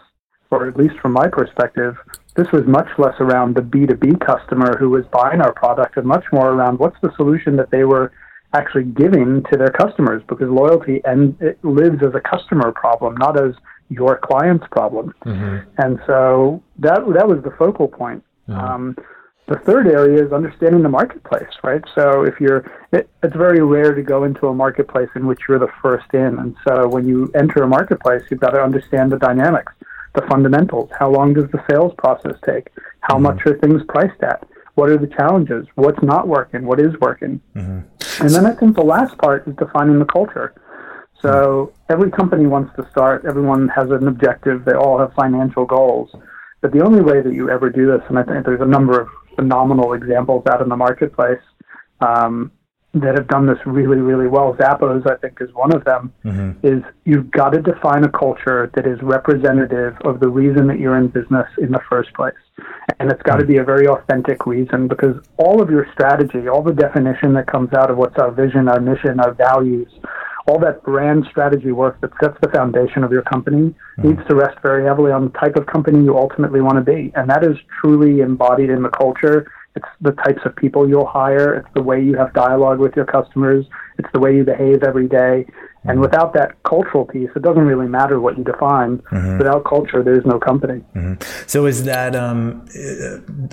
or 0.51 0.69
at 0.69 0.77
least 0.77 0.95
from 1.01 1.13
my 1.13 1.27
perspective, 1.29 1.97
this 2.37 2.51
was 2.53 2.67
much 2.67 2.89
less 2.99 3.15
around 3.21 3.55
the 3.55 3.63
B2B 3.63 4.21
customer 4.21 4.77
who 4.77 4.91
was 4.91 5.05
buying 5.13 5.41
our 5.41 5.53
product 5.53 5.97
and 5.97 6.07
much 6.07 6.25
more 6.33 6.51
around 6.51 6.79
what's 6.79 6.97
the 7.01 7.13
solution 7.17 7.57
that 7.57 7.71
they 7.71 7.85
were 7.85 8.13
actually 8.55 8.85
giving 8.85 9.43
to 9.51 9.57
their 9.57 9.71
customers 9.71 10.23
because 10.29 10.49
loyalty 10.49 11.01
and 11.05 11.37
it 11.41 11.63
lives 11.65 12.03
as 12.03 12.15
a 12.15 12.21
customer 12.21 12.73
problem, 12.73 13.17
not 13.17 13.41
as 13.41 13.55
your 13.89 14.19
client's 14.19 14.67
problem. 14.71 15.15
Mm-hmm. 15.25 15.69
And 15.79 16.01
so 16.07 16.63
that 16.79 17.01
that 17.15 17.29
was 17.29 17.43
the 17.45 17.53
focal 17.59 17.89
point. 17.89 18.25
Mm-hmm. 18.49 18.61
Um, 18.61 18.97
the 19.47 19.59
third 19.59 19.87
area 19.87 20.25
is 20.25 20.33
understanding 20.33 20.83
the 20.83 20.89
marketplace, 20.89 21.51
right? 21.63 21.83
So 21.95 22.23
if 22.23 22.41
you're, 22.41 22.65
it, 22.93 23.11
it's 23.23 23.37
very 23.37 23.61
rare 23.61 23.95
to 23.95 24.03
go 24.03 24.25
into 24.25 24.47
a 24.47 24.55
marketplace 24.55 25.11
in 25.15 25.27
which 25.27 25.41
you're 25.47 25.59
the 25.59 25.73
first 25.83 26.07
in. 26.15 26.39
And 26.39 26.57
so 26.67 26.89
when 26.89 27.07
you 27.07 27.31
enter 27.35 27.63
a 27.63 27.69
marketplace, 27.69 28.23
you've 28.31 28.41
got 28.41 28.51
to 28.51 28.63
understand 28.63 29.13
the 29.13 29.19
dynamics 29.19 29.73
the 30.15 30.23
fundamentals. 30.23 30.91
How 30.99 31.11
long 31.11 31.35
does 31.35 31.51
the 31.51 31.63
sales 31.71 31.93
process 31.99 32.37
take? 32.45 32.69
How 33.01 33.15
mm-hmm. 33.15 33.25
much 33.25 33.47
are 33.47 33.59
things 33.59 33.83
priced 33.89 34.23
at? 34.23 34.47
What 34.75 34.89
are 34.91 34.99
the 34.99 35.07
challenges? 35.07 35.67
What's 35.75 36.03
not 36.03 36.27
working? 36.27 36.67
What 36.67 36.81
is 36.81 36.99
working? 37.01 37.41
Mm-hmm. 37.55 38.25
And 38.25 38.35
then 38.35 38.47
I 38.47 38.55
think 38.55 38.75
the 38.77 38.83
last 38.83 39.17
part 39.19 39.47
is 39.47 39.55
defining 39.57 39.99
the 39.99 40.05
culture. 40.05 40.55
So 41.21 41.31
mm-hmm. 41.31 41.93
every 41.93 42.11
company 42.11 42.47
wants 42.47 42.75
to 42.77 42.89
start, 42.91 43.25
everyone 43.27 43.69
has 43.69 43.91
an 43.91 44.09
objective, 44.09 44.65
they 44.65 44.75
all 44.75 44.99
have 44.99 45.13
financial 45.15 45.65
goals. 45.65 46.15
But 46.61 46.73
the 46.73 46.83
only 46.83 47.03
way 47.03 47.21
that 47.21 47.35
you 47.35 47.51
ever 47.51 47.71
do 47.71 47.87
this, 47.87 48.03
and 48.09 48.19
I 48.19 48.23
think 48.23 48.45
there's 48.45 48.61
a 48.61 48.67
number 48.67 49.01
of 49.01 49.09
phenomenal 49.37 49.93
examples 49.93 50.45
out 50.47 50.63
in 50.63 50.69
the 50.69 50.77
marketplace, 50.77 51.43
um, 52.01 52.51
that 52.95 53.17
have 53.17 53.27
done 53.27 53.47
this 53.47 53.59
really, 53.67 53.99
really 53.99 54.29
well. 54.29 54.55
Zappos, 54.55 55.09
I 55.11 55.17
think, 55.17 55.39
is 55.41 55.53
one 55.53 55.75
of 55.75 55.85
them. 55.85 56.13
Mm-hmm. 56.25 56.67
Is 56.67 56.83
you've 57.05 57.31
got 57.31 57.51
to 57.51 57.61
define 57.61 58.05
a 58.05 58.09
culture 58.09 58.71
that 58.75 58.87
is 58.87 58.99
representative 59.03 59.97
of 60.05 60.21
the 60.21 60.29
reason 60.29 60.67
that 60.69 60.79
you're 60.79 60.97
in 60.97 61.09
business 61.09 61.47
in 61.59 61.73
the 61.73 61.81
first 61.91 62.13
place, 62.15 62.35
and 63.01 63.11
it's 63.11 63.23
got 63.23 63.37
to 63.37 63.45
be 63.45 63.57
a 63.57 63.65
very 63.65 63.87
authentic 63.87 64.47
reason 64.47 64.87
because 64.87 65.17
all 65.37 65.61
of 65.61 65.71
your 65.71 65.87
strategy, 65.93 66.49
all 66.49 66.63
the 66.63 66.73
definition 66.73 67.35
that 67.35 67.47
comes 67.47 67.73
out 67.73 67.91
of 67.91 67.97
what's 67.97 68.17
our 68.19 68.31
vision, 68.31 68.69
our 68.69 68.81
mission, 68.81 69.19
our 69.19 69.35
values, 69.35 69.89
all 70.47 70.59
that 70.61 70.83
brand 70.83 71.27
strategy 71.31 71.73
work 71.73 72.01
that 72.01 72.11
sets 72.23 72.37
the 72.43 72.49
foundation 72.51 73.03
of 73.03 73.11
your 73.11 73.23
company 73.23 73.75
mm-hmm. 73.99 74.09
needs 74.09 74.21
to 74.29 74.35
rest 74.35 74.59
very 74.63 74.85
heavily 74.85 75.11
on 75.11 75.25
the 75.25 75.39
type 75.39 75.57
of 75.57 75.67
company 75.67 76.05
you 76.05 76.17
ultimately 76.17 76.61
want 76.61 76.77
to 76.77 76.83
be, 76.83 77.13
and 77.17 77.29
that 77.29 77.43
is 77.43 77.57
truly 77.81 78.21
embodied 78.21 78.71
in 78.71 78.83
the 78.83 78.91
culture 78.91 79.51
it's 79.77 79.89
the 80.01 80.13
types 80.13 80.41
of 80.45 80.55
people 80.55 80.89
you'll 80.89 81.07
hire. 81.07 81.55
It's 81.55 81.69
the 81.75 81.83
way 81.83 82.03
you 82.03 82.17
have 82.17 82.33
dialogue 82.33 82.79
with 82.79 82.95
your 82.95 83.07
customers. 83.07 83.67
It's 83.99 84.09
the 84.13 84.21
way 84.21 84.37
you 84.37 84.45
behave 84.45 84.85
every 84.85 85.09
day. 85.09 85.47
Mm-hmm. 85.47 85.91
And 85.91 86.01
without 86.01 86.33
that 86.35 86.63
cultural 86.63 87.05
piece, 87.05 87.31
it 87.35 87.43
doesn't 87.43 87.65
really 87.65 87.89
matter 87.89 88.21
what 88.21 88.39
you 88.39 88.45
define. 88.45 88.99
Mm-hmm. 88.99 89.39
Without 89.39 89.65
culture, 89.65 90.03
there's 90.03 90.25
no 90.25 90.39
company. 90.39 90.81
Mm-hmm. 90.95 91.49
So 91.49 91.67
is 91.67 91.85
that 91.85 92.15
um, 92.15 92.67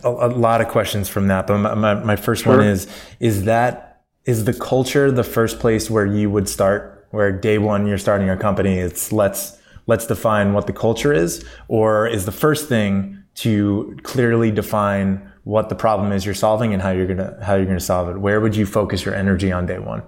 a, 0.03 0.09
a, 0.09 0.29
lot 0.29 0.61
of 0.61 0.67
questions 0.67 1.09
from 1.09 1.27
that? 1.27 1.47
But 1.47 1.57
my, 1.57 1.73
my, 1.73 1.93
my 1.95 2.15
first 2.15 2.43
sure. 2.43 2.57
one 2.57 2.67
is: 2.67 2.87
is 3.19 3.45
that 3.45 4.03
is 4.25 4.45
the 4.45 4.53
culture 4.53 5.11
the 5.11 5.23
first 5.23 5.59
place 5.59 5.89
where 5.89 6.05
you 6.05 6.29
would 6.29 6.47
start? 6.47 7.07
Where 7.09 7.31
day 7.31 7.57
one 7.57 7.87
you're 7.87 7.97
starting 7.97 8.29
a 8.29 8.37
company, 8.37 8.77
it's 8.77 9.11
let's 9.11 9.57
let's 9.87 10.05
define 10.05 10.53
what 10.53 10.67
the 10.67 10.73
culture 10.73 11.11
is, 11.11 11.43
or 11.67 12.07
is 12.07 12.25
the 12.25 12.31
first 12.31 12.69
thing 12.69 13.23
to 13.33 13.97
clearly 14.03 14.51
define 14.51 15.30
what 15.43 15.69
the 15.69 15.75
problem 15.75 16.11
is 16.11 16.25
you're 16.25 16.35
solving 16.35 16.73
and 16.73 16.81
how 16.81 16.91
you're 16.91 17.07
gonna 17.07 17.37
how 17.43 17.55
you're 17.55 17.65
gonna 17.65 17.79
solve 17.79 18.09
it. 18.09 18.19
Where 18.19 18.39
would 18.39 18.55
you 18.55 18.65
focus 18.65 19.05
your 19.05 19.15
energy 19.15 19.51
on 19.51 19.65
day 19.65 19.79
one? 19.79 20.03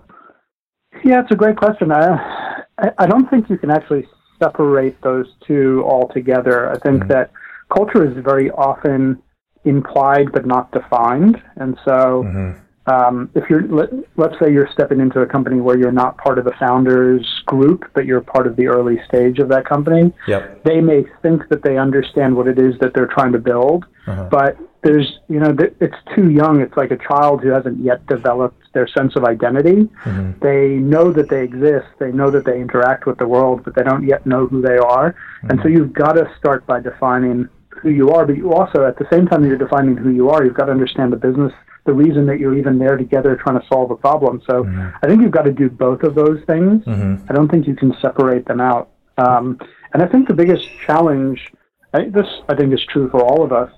Yeah, 1.04 1.22
it's 1.22 1.32
a 1.32 1.36
great 1.36 1.58
question. 1.58 1.92
I 1.92 2.63
I 2.98 3.08
don't 3.08 3.30
think 3.30 3.50
you 3.50 3.58
can 3.58 3.72
actually 3.72 4.08
separate 4.42 5.02
those 5.02 5.28
two 5.48 5.84
altogether. 5.86 6.70
I 6.70 6.78
think 6.80 7.02
mm-hmm. 7.02 7.10
that 7.10 7.32
culture 7.74 8.06
is 8.06 8.24
very 8.24 8.52
often 8.52 9.22
implied 9.66 10.32
but 10.32 10.46
not 10.46 10.72
defined, 10.72 11.42
and 11.56 11.78
so. 11.86 12.24
Mm-hmm. 12.25 12.60
Um, 12.86 13.30
if 13.34 13.50
you're 13.50 13.66
let, 13.68 13.90
let's 14.18 14.36
say 14.42 14.52
you're 14.52 14.70
stepping 14.74 15.00
into 15.00 15.22
a 15.22 15.25
company 15.25 15.62
where 15.62 15.78
you're 15.78 15.94
not 15.94 16.18
part 16.18 16.38
of 16.38 16.44
the 16.44 16.52
founders 16.60 17.25
group 17.46 17.90
but 17.94 18.06
you're 18.06 18.20
part 18.20 18.46
of 18.46 18.58
the 18.58 18.68
early 18.68 19.00
stage 19.08 19.40
of 19.40 19.48
that 19.50 19.66
company 19.66 20.12
yep. 20.28 20.62
they 20.66 20.82
may 20.82 21.06
think 21.22 21.48
that 21.48 21.63
they 21.63 21.78
understand 21.78 22.36
what 22.36 22.46
it 22.46 22.60
is 22.60 22.78
that 22.80 22.94
they're 22.94 23.08
trying 23.08 23.32
to 23.32 23.40
build 23.40 23.86
uh-huh. 24.06 24.28
but 24.30 24.58
there's 24.84 25.20
you 25.30 25.40
know 25.40 25.56
it's 25.80 25.96
too 26.13 26.30
young 26.30 26.60
it's 26.60 26.75
like 26.75 26.92
a 26.92 26.98
child 26.98 27.42
who 27.42 27.50
hasn't 27.50 27.80
yet 27.80 28.06
developed 28.08 28.62
their 28.74 28.88
sense 28.88 29.16
of 29.16 29.24
identity 29.24 29.90
mm-hmm. 30.04 30.32
they 30.42 30.75
know 30.75 31.12
that 31.12 31.30
they 31.30 31.42
exist 31.42 31.88
they 32.00 32.12
know 32.12 32.30
that 32.30 32.44
they 32.44 32.60
interact 32.60 33.06
with 33.06 33.18
the 33.18 33.28
world 33.28 33.63
but 33.63 33.75
they 33.75 33.84
don't 33.84 34.06
yet 34.06 34.25
know 34.25 34.46
who 34.46 34.62
they 34.62 34.78
are 34.78 35.13
mm-hmm. 35.13 35.52
and 35.52 35.60
so 35.62 35.70
you've 35.70 35.94
got 35.94 36.13
to 36.13 36.30
start 36.38 36.66
by 36.68 36.82
defining 36.82 37.48
who 37.70 37.90
you 37.90 38.10
are 38.10 38.25
but 38.25 38.36
you 38.36 38.54
also 38.54 38.86
at 38.86 38.98
the 38.98 39.08
same 39.10 39.25
time 39.25 39.46
you're 39.46 39.58
defining 39.58 39.96
who 39.96 40.10
you 40.10 40.30
are 40.30 40.44
you've 40.44 40.54
got 40.54 40.66
to 40.66 40.72
understand 40.72 41.13
the 41.13 41.18
business 41.18 41.54
the 41.86 41.94
reason 41.94 42.25
that 42.25 42.40
you're 42.40 42.58
even 42.58 42.78
there 42.80 42.98
together 42.98 43.36
trying 43.36 43.60
to 43.60 43.68
solve 43.68 43.92
a 43.92 43.96
problem 43.96 44.42
so 44.50 44.63
mm-hmm. 44.63 44.90
i 45.04 45.08
think 45.08 45.22
you've 45.22 45.32
got 45.32 45.44
to 45.44 45.52
do 45.52 45.70
both 45.70 46.04
of 46.04 46.16
those 46.16 46.40
things 46.48 46.84
mm-hmm. 46.84 47.16
i 47.30 47.34
don't 47.34 47.50
think 47.50 47.68
you 47.68 47.75
can 47.75 47.94
separate 48.02 48.46
them 48.46 48.62
out 48.62 48.90
um, 49.18 49.60
and 49.94 50.02
i 50.02 50.08
think 50.08 50.28
the 50.28 50.34
biggest 50.34 50.68
challenge 50.86 51.52
I, 51.94 52.10
this 52.10 52.28
i 52.50 52.56
think 52.56 52.74
is 52.74 52.84
true 52.86 53.10
for 53.10 53.22
all 53.24 53.44
of 53.44 53.52
us 53.52 53.72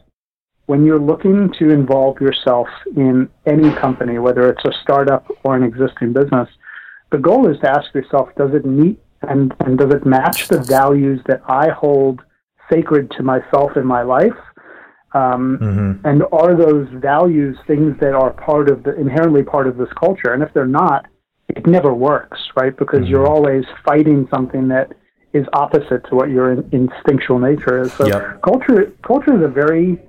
when 0.67 0.85
you're 0.85 0.99
looking 0.99 1.51
to 1.59 1.69
involve 1.69 2.19
yourself 2.19 2.67
in 2.95 3.29
any 3.45 3.71
company, 3.75 4.17
whether 4.19 4.49
it's 4.49 4.65
a 4.65 4.71
startup 4.81 5.27
or 5.43 5.55
an 5.55 5.63
existing 5.63 6.13
business, 6.13 6.49
the 7.11 7.17
goal 7.17 7.49
is 7.49 7.59
to 7.59 7.69
ask 7.69 7.93
yourself, 7.93 8.29
does 8.35 8.53
it 8.53 8.65
meet 8.65 8.99
and, 9.21 9.53
and 9.59 9.77
does 9.77 9.93
it 9.93 10.05
match 10.05 10.47
the 10.47 10.61
values 10.61 11.21
that 11.27 11.41
I 11.47 11.69
hold 11.69 12.21
sacred 12.71 13.11
to 13.11 13.23
myself 13.23 13.77
in 13.77 13.85
my 13.85 14.01
life? 14.01 14.33
Um, 15.15 15.57
mm-hmm. 15.61 16.07
And 16.07 16.23
are 16.33 16.55
those 16.55 16.87
values 17.01 17.57
things 17.65 17.95
that 18.01 18.13
are 18.13 18.33
part 18.33 18.69
of 18.69 18.83
the 18.83 18.99
inherently 18.99 19.43
part 19.43 19.65
of 19.65 19.77
this 19.77 19.87
culture? 19.97 20.33
And 20.33 20.43
if 20.43 20.53
they're 20.53 20.67
not, 20.67 21.05
it 21.47 21.65
never 21.65 21.93
works, 21.93 22.39
right? 22.57 22.75
Because 22.75 23.01
mm-hmm. 23.01 23.11
you're 23.11 23.27
always 23.27 23.63
fighting 23.85 24.27
something 24.29 24.67
that 24.67 24.91
is 25.31 25.45
opposite 25.53 26.03
to 26.09 26.15
what 26.15 26.29
your 26.29 26.51
instinctual 26.51 27.39
nature 27.39 27.83
is. 27.83 27.93
So 27.93 28.07
Yep. 28.07 28.41
culture 28.41 28.93
culture 29.03 29.37
is 29.37 29.43
a 29.43 29.47
very 29.47 29.99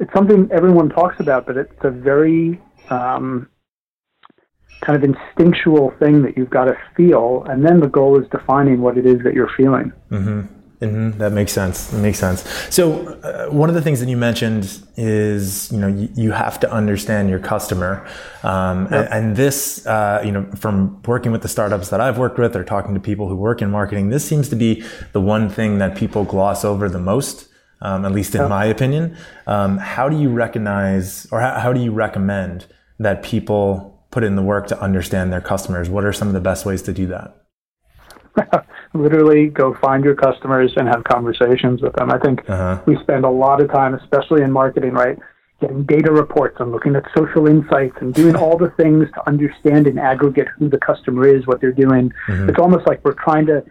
it's 0.00 0.12
something 0.12 0.48
everyone 0.50 0.88
talks 0.88 1.20
about, 1.20 1.46
but 1.46 1.56
it's 1.56 1.84
a 1.84 1.90
very 1.90 2.60
um, 2.90 3.48
kind 4.80 4.96
of 4.96 5.04
instinctual 5.04 5.92
thing 5.98 6.22
that 6.22 6.36
you've 6.36 6.50
got 6.50 6.64
to 6.64 6.76
feel, 6.96 7.44
and 7.48 7.64
then 7.64 7.80
the 7.80 7.88
goal 7.88 8.20
is 8.20 8.28
defining 8.30 8.80
what 8.80 8.98
it 8.98 9.06
is 9.06 9.22
that 9.22 9.34
you're 9.34 9.50
feeling. 9.56 9.92
Hmm 10.84 11.10
That 11.18 11.32
makes 11.32 11.52
sense. 11.52 11.88
That 11.88 11.98
makes 11.98 12.18
sense. 12.18 12.44
So, 12.70 13.08
uh, 13.22 13.46
one 13.50 13.68
of 13.68 13.74
the 13.74 13.82
things 13.82 14.00
that 14.00 14.08
you 14.08 14.16
mentioned 14.16 14.82
is, 14.96 15.70
you 15.72 15.78
know, 15.78 15.88
you, 15.88 16.08
you 16.14 16.32
have 16.32 16.60
to 16.60 16.70
understand 16.70 17.30
your 17.30 17.38
customer, 17.38 18.06
um, 18.42 18.86
and, 18.86 19.08
and 19.12 19.36
this, 19.36 19.86
uh, 19.86 20.22
you 20.24 20.32
know, 20.32 20.44
from 20.56 21.02
working 21.02 21.32
with 21.32 21.42
the 21.42 21.48
startups 21.48 21.88
that 21.90 22.00
I've 22.00 22.18
worked 22.18 22.38
with 22.38 22.56
or 22.56 22.64
talking 22.64 22.94
to 22.94 23.00
people 23.00 23.28
who 23.28 23.36
work 23.36 23.62
in 23.62 23.70
marketing, 23.70 24.10
this 24.10 24.24
seems 24.24 24.48
to 24.50 24.56
be 24.56 24.84
the 25.12 25.20
one 25.20 25.48
thing 25.48 25.78
that 25.78 25.96
people 25.96 26.24
gloss 26.24 26.64
over 26.64 26.88
the 26.88 27.00
most. 27.00 27.48
Um, 27.80 28.06
at 28.06 28.12
least 28.12 28.34
in 28.34 28.48
my 28.48 28.64
opinion. 28.64 29.14
Um, 29.46 29.76
how 29.76 30.08
do 30.08 30.18
you 30.18 30.30
recognize, 30.30 31.26
or 31.30 31.40
how, 31.40 31.58
how 31.58 31.72
do 31.74 31.80
you 31.80 31.92
recommend 31.92 32.66
that 32.98 33.22
people 33.22 34.02
put 34.10 34.24
in 34.24 34.36
the 34.36 34.42
work 34.42 34.68
to 34.68 34.80
understand 34.80 35.30
their 35.32 35.42
customers? 35.42 35.90
What 35.90 36.04
are 36.04 36.12
some 36.12 36.28
of 36.28 36.34
the 36.34 36.40
best 36.40 36.64
ways 36.64 36.80
to 36.82 36.94
do 36.94 37.06
that? 37.08 37.43
Literally, 38.94 39.46
go 39.48 39.74
find 39.74 40.04
your 40.04 40.14
customers 40.14 40.72
and 40.76 40.88
have 40.88 41.04
conversations 41.04 41.82
with 41.82 41.92
them. 41.94 42.10
I 42.10 42.18
think 42.18 42.40
Uh-huh. 42.48 42.80
we 42.86 42.96
spend 42.98 43.24
a 43.24 43.30
lot 43.30 43.60
of 43.60 43.70
time, 43.70 43.94
especially 43.94 44.42
in 44.42 44.50
marketing, 44.52 44.92
right, 44.94 45.18
getting 45.60 45.84
data 45.84 46.12
reports 46.12 46.56
and 46.60 46.72
looking 46.72 46.96
at 46.96 47.04
social 47.16 47.46
insights 47.48 47.96
and 48.00 48.12
doing 48.12 48.36
all 48.36 48.56
the 48.58 48.70
things 48.70 49.08
to 49.14 49.28
understand 49.28 49.86
and 49.86 49.98
aggregate 49.98 50.48
who 50.58 50.68
the 50.68 50.78
customer 50.78 51.26
is, 51.26 51.46
what 51.46 51.60
they're 51.60 51.72
doing. 51.72 52.12
It's 52.28 52.58
almost 52.58 52.86
like 52.86 53.04
we're 53.04 53.14
trying 53.14 53.46
to. 53.46 53.64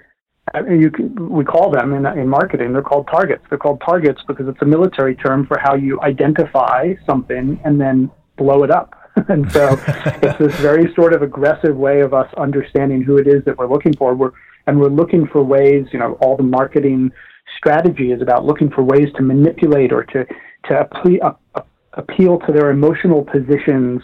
I 0.53 0.61
mean, 0.61 0.81
you 0.81 0.91
can, 0.91 1.29
we 1.29 1.45
call 1.45 1.71
them 1.71 1.93
in, 1.93 2.05
in 2.19 2.27
marketing. 2.27 2.73
They're 2.73 2.81
called 2.81 3.07
targets. 3.07 3.43
They're 3.49 3.57
called 3.57 3.81
targets 3.85 4.21
because 4.27 4.47
it's 4.49 4.61
a 4.61 4.65
military 4.65 5.15
term 5.15 5.45
for 5.47 5.57
how 5.57 5.75
you 5.75 6.01
identify 6.01 6.95
something 7.05 7.59
and 7.63 7.79
then 7.79 8.11
blow 8.35 8.63
it 8.63 8.71
up. 8.71 8.93
and 9.29 9.49
so 9.51 9.77
it's 10.21 10.37
this 10.39 10.55
very 10.59 10.93
sort 10.95 11.13
of 11.13 11.21
aggressive 11.21 11.77
way 11.77 12.01
of 12.01 12.13
us 12.13 12.31
understanding 12.35 13.01
who 13.01 13.17
it 13.17 13.27
is 13.27 13.43
that 13.45 13.57
we're 13.57 13.67
looking 13.69 13.93
for. 13.95 14.15
We're 14.15 14.31
and 14.67 14.79
we're 14.79 14.89
looking 14.89 15.27
for 15.27 15.43
ways. 15.43 15.85
You 15.91 15.99
know, 15.99 16.13
all 16.21 16.37
the 16.37 16.43
marketing 16.43 17.11
strategy 17.57 18.11
is 18.11 18.21
about 18.21 18.45
looking 18.45 18.69
for 18.69 18.83
ways 18.83 19.07
to 19.15 19.23
manipulate 19.23 19.91
or 19.91 20.03
to 20.05 20.25
to 20.69 20.79
appeal, 20.79 21.39
uh, 21.55 21.61
appeal 21.93 22.39
to 22.39 22.51
their 22.51 22.69
emotional 22.71 23.23
positions 23.23 24.01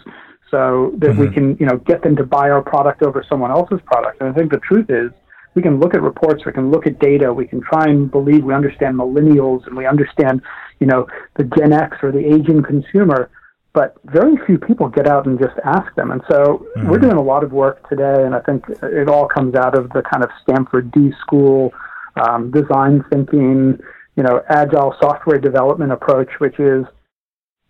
so 0.50 0.92
that 0.98 1.16
we 1.16 1.30
can 1.30 1.56
you 1.58 1.66
know 1.66 1.76
get 1.78 2.02
them 2.02 2.16
to 2.16 2.24
buy 2.24 2.50
our 2.50 2.62
product 2.62 3.02
over 3.02 3.24
someone 3.28 3.50
else's 3.50 3.80
product. 3.86 4.20
And 4.20 4.28
I 4.28 4.32
think 4.32 4.50
the 4.50 4.58
truth 4.58 4.86
is 4.90 5.10
we 5.54 5.62
can 5.62 5.80
look 5.80 5.94
at 5.94 6.02
reports, 6.02 6.44
we 6.44 6.52
can 6.52 6.70
look 6.70 6.86
at 6.86 6.98
data, 6.98 7.32
we 7.32 7.46
can 7.46 7.60
try 7.60 7.84
and 7.84 8.10
believe 8.10 8.44
we 8.44 8.54
understand 8.54 8.96
millennials 8.96 9.66
and 9.66 9.76
we 9.76 9.86
understand 9.86 10.42
you 10.80 10.86
know 10.86 11.06
the 11.36 11.44
Gen 11.44 11.72
X 11.72 11.98
or 12.02 12.12
the 12.12 12.24
aging 12.24 12.62
consumer. 12.62 13.30
But 13.72 13.96
very 14.04 14.36
few 14.46 14.58
people 14.58 14.88
get 14.88 15.06
out 15.06 15.26
and 15.26 15.38
just 15.38 15.54
ask 15.64 15.94
them. 15.94 16.10
And 16.10 16.22
so 16.28 16.66
we're 16.88 16.98
doing 16.98 17.16
a 17.16 17.22
lot 17.22 17.44
of 17.44 17.52
work 17.52 17.88
today, 17.88 18.24
and 18.24 18.34
I 18.34 18.40
think 18.40 18.64
it 18.82 19.08
all 19.08 19.28
comes 19.28 19.54
out 19.54 19.78
of 19.78 19.90
the 19.90 20.02
kind 20.02 20.24
of 20.24 20.30
Stanford 20.42 20.90
D 20.90 21.12
School 21.20 21.72
um, 22.20 22.50
design 22.50 23.04
thinking, 23.10 23.78
you 24.16 24.22
know, 24.24 24.42
agile 24.48 24.94
software 25.00 25.38
development 25.38 25.92
approach, 25.92 26.30
which 26.38 26.58
is 26.58 26.84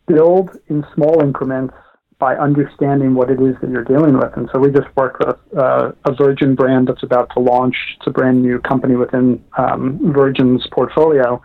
build 0.06 0.50
in 0.68 0.84
small 0.94 1.22
increments 1.22 1.74
by 2.18 2.36
understanding 2.36 3.14
what 3.14 3.30
it 3.30 3.40
is 3.40 3.56
that 3.60 3.70
you're 3.70 3.84
dealing 3.84 4.14
with. 4.14 4.30
And 4.36 4.48
so 4.52 4.60
we 4.60 4.70
just 4.70 4.94
worked 4.94 5.24
with 5.26 5.36
uh, 5.58 5.92
a 6.04 6.14
Virgin 6.14 6.54
brand 6.54 6.88
that's 6.88 7.02
about 7.02 7.30
to 7.34 7.40
launch. 7.40 7.74
It's 7.96 8.06
a 8.06 8.10
brand 8.10 8.42
new 8.42 8.58
company 8.60 8.94
within 8.94 9.42
um, 9.56 10.12
Virgin's 10.14 10.66
portfolio. 10.70 11.40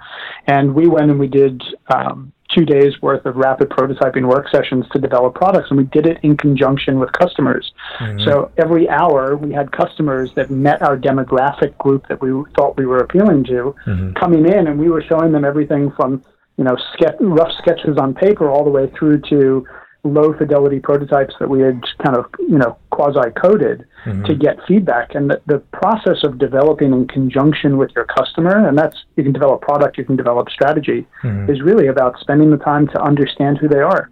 And 0.48 0.76
we 0.76 0.88
went 0.88 1.10
and 1.10 1.20
we 1.20 1.28
did 1.28 1.64
um, 1.94 2.34
two 2.54 2.66
days 2.66 3.02
worth 3.02 3.26
of 3.26 3.36
rapid 3.36 3.70
prototyping 3.70 4.28
work 4.28 4.48
sessions 4.50 4.86
to 4.92 5.00
develop 5.00 5.36
products. 5.36 5.70
And 5.70 5.78
we 5.78 5.86
did 5.86 6.06
it 6.06 6.18
in 6.24 6.38
conjunction 6.38 7.00
with 7.00 7.12
customers. 7.14 7.72
Mm-hmm. 8.00 8.24
So 8.24 8.52
every 8.58 8.88
hour 8.90 9.36
we 9.36 9.52
had 9.52 9.72
customers 9.72 10.32
that 10.36 10.52
met 10.52 10.82
our 10.82 10.98
demographic 10.98 11.78
group 11.78 12.08
that 12.08 12.22
we 12.22 12.30
thought 12.56 12.78
we 12.78 12.86
were 12.86 13.00
appealing 13.00 13.44
to 13.46 13.76
mm-hmm. 13.86 14.14
coming 14.14 14.46
in 14.46 14.68
and 14.68 14.80
we 14.80 14.90
were 14.90 15.04
showing 15.04 15.32
them 15.32 15.44
everything 15.44 15.92
from, 15.96 16.24
you 16.58 16.64
know, 16.64 16.78
ske- 16.94 17.20
rough 17.20 17.52
sketches 17.58 17.98
on 17.98 18.14
paper 18.14 18.50
all 18.50 18.64
the 18.64 18.70
way 18.70 18.92
through 18.98 19.22
to 19.22 19.66
low 20.06 20.34
fidelity 20.34 20.80
prototypes 20.80 21.34
that 21.40 21.50
we 21.50 21.60
had 21.62 21.82
kind 22.04 22.16
of, 22.16 22.26
you 22.40 22.58
know, 22.58 22.78
quasi 22.92 23.32
coded 23.32 23.86
mm-hmm. 24.06 24.24
to 24.24 24.36
get 24.36 24.58
feedback. 24.68 25.16
And 25.16 25.32
the, 25.32 25.42
the 25.48 25.60
process 25.74 26.24
of 26.24 26.38
developing 26.38 26.94
in 26.94 27.08
conjunction 27.08 27.78
with 27.78 27.92
your 27.96 28.06
customer, 28.06 28.68
and 28.68 28.78
that's, 28.78 29.04
you 29.16 29.24
can 29.24 29.34
develop 29.34 29.62
product, 29.62 29.98
you 29.98 30.06
can 30.06 30.16
develop 30.16 30.50
strategy, 30.50 31.06
mm-hmm. 31.24 31.52
is 31.52 31.62
really 31.62 31.88
about 31.88 32.20
spending 32.20 32.52
the 32.52 32.58
time 32.58 32.88
to 32.90 33.02
understand 33.02 33.58
who 33.58 33.68
they 33.68 33.82
are. 33.82 34.12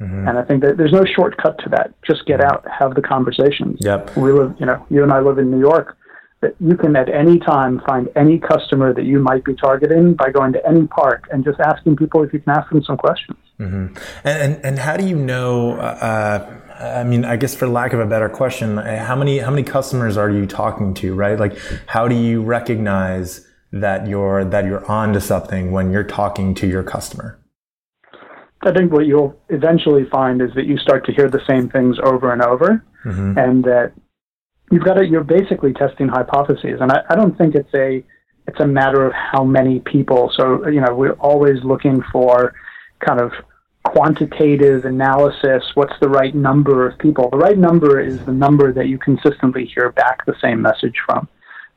Mm-hmm. 0.00 0.28
And 0.28 0.38
I 0.38 0.44
think 0.44 0.62
that 0.62 0.76
there's 0.76 0.92
no 0.92 1.04
shortcut 1.04 1.58
to 1.58 1.68
that. 1.70 1.92
Just 2.06 2.24
get 2.26 2.40
out, 2.40 2.64
have 2.70 2.94
the 2.94 3.02
conversations. 3.02 3.78
Yep. 3.80 4.16
We 4.16 4.32
live, 4.32 4.54
you 4.58 4.66
know, 4.66 4.86
you 4.88 5.02
and 5.02 5.12
I 5.12 5.20
live 5.20 5.38
in 5.38 5.50
New 5.50 5.60
York. 5.60 5.96
That 6.42 6.54
you 6.58 6.74
can 6.74 6.96
at 6.96 7.10
any 7.10 7.38
time 7.38 7.82
find 7.86 8.08
any 8.16 8.38
customer 8.38 8.94
that 8.94 9.04
you 9.04 9.18
might 9.18 9.44
be 9.44 9.54
targeting 9.54 10.14
by 10.14 10.30
going 10.30 10.54
to 10.54 10.66
any 10.66 10.86
park 10.86 11.28
and 11.30 11.44
just 11.44 11.60
asking 11.60 11.96
people 11.96 12.22
if 12.22 12.32
you 12.32 12.40
can 12.40 12.54
ask 12.54 12.70
them 12.70 12.82
some 12.82 12.96
questions. 12.96 13.36
And, 13.58 13.98
and 14.24 14.58
and 14.64 14.78
how 14.78 14.96
do 14.96 15.06
you 15.06 15.16
know? 15.16 15.72
Uh, 15.74 16.60
I 16.80 17.04
mean, 17.04 17.26
I 17.26 17.36
guess 17.36 17.54
for 17.54 17.68
lack 17.68 17.92
of 17.92 18.00
a 18.00 18.06
better 18.06 18.30
question, 18.30 18.78
uh, 18.78 19.04
how 19.04 19.14
many 19.16 19.38
how 19.38 19.50
many 19.50 19.62
customers 19.62 20.16
are 20.16 20.30
you 20.30 20.46
talking 20.46 20.94
to? 20.94 21.14
Right? 21.14 21.38
Like, 21.38 21.58
how 21.86 22.08
do 22.08 22.14
you 22.14 22.42
recognize 22.42 23.46
that 23.72 24.08
you're 24.08 24.42
that 24.44 24.64
you're 24.64 24.90
onto 24.90 25.20
something 25.20 25.72
when 25.72 25.92
you're 25.92 26.04
talking 26.04 26.54
to 26.54 26.66
your 26.66 26.82
customer? 26.82 27.38
I 28.62 28.72
think 28.72 28.92
what 28.92 29.06
you'll 29.06 29.38
eventually 29.50 30.06
find 30.10 30.40
is 30.40 30.50
that 30.54 30.64
you 30.64 30.78
start 30.78 31.04
to 31.06 31.12
hear 31.12 31.28
the 31.28 31.40
same 31.46 31.68
things 31.68 31.98
over 32.02 32.32
and 32.32 32.42
over, 32.42 32.82
and 33.36 33.64
that 33.64 33.92
you've 34.70 34.84
got 34.84 34.94
to, 34.94 35.06
you're 35.06 35.24
basically 35.24 35.72
testing 35.72 36.08
hypotheses. 36.08 36.80
And 36.80 36.90
I, 36.92 37.02
I 37.10 37.14
don't 37.14 37.36
think 37.36 37.54
it's 37.54 37.72
a 37.74 38.04
it's 38.48 38.60
a 38.60 38.66
matter 38.66 39.06
of 39.06 39.12
how 39.12 39.44
many 39.44 39.80
people. 39.80 40.32
So 40.36 40.66
you 40.68 40.80
know, 40.80 40.94
we're 40.94 41.12
always 41.12 41.62
looking 41.62 42.02
for 42.12 42.54
kind 43.00 43.20
of 43.20 43.32
quantitative 43.84 44.84
analysis. 44.84 45.64
What's 45.74 45.98
the 46.00 46.08
right 46.08 46.34
number 46.34 46.86
of 46.86 46.98
people? 46.98 47.30
The 47.30 47.38
right 47.38 47.58
number 47.58 48.00
is 48.00 48.24
the 48.24 48.32
number 48.32 48.72
that 48.72 48.88
you 48.88 48.98
consistently 48.98 49.66
hear 49.66 49.92
back 49.92 50.26
the 50.26 50.34
same 50.40 50.60
message 50.60 50.96
from. 51.06 51.28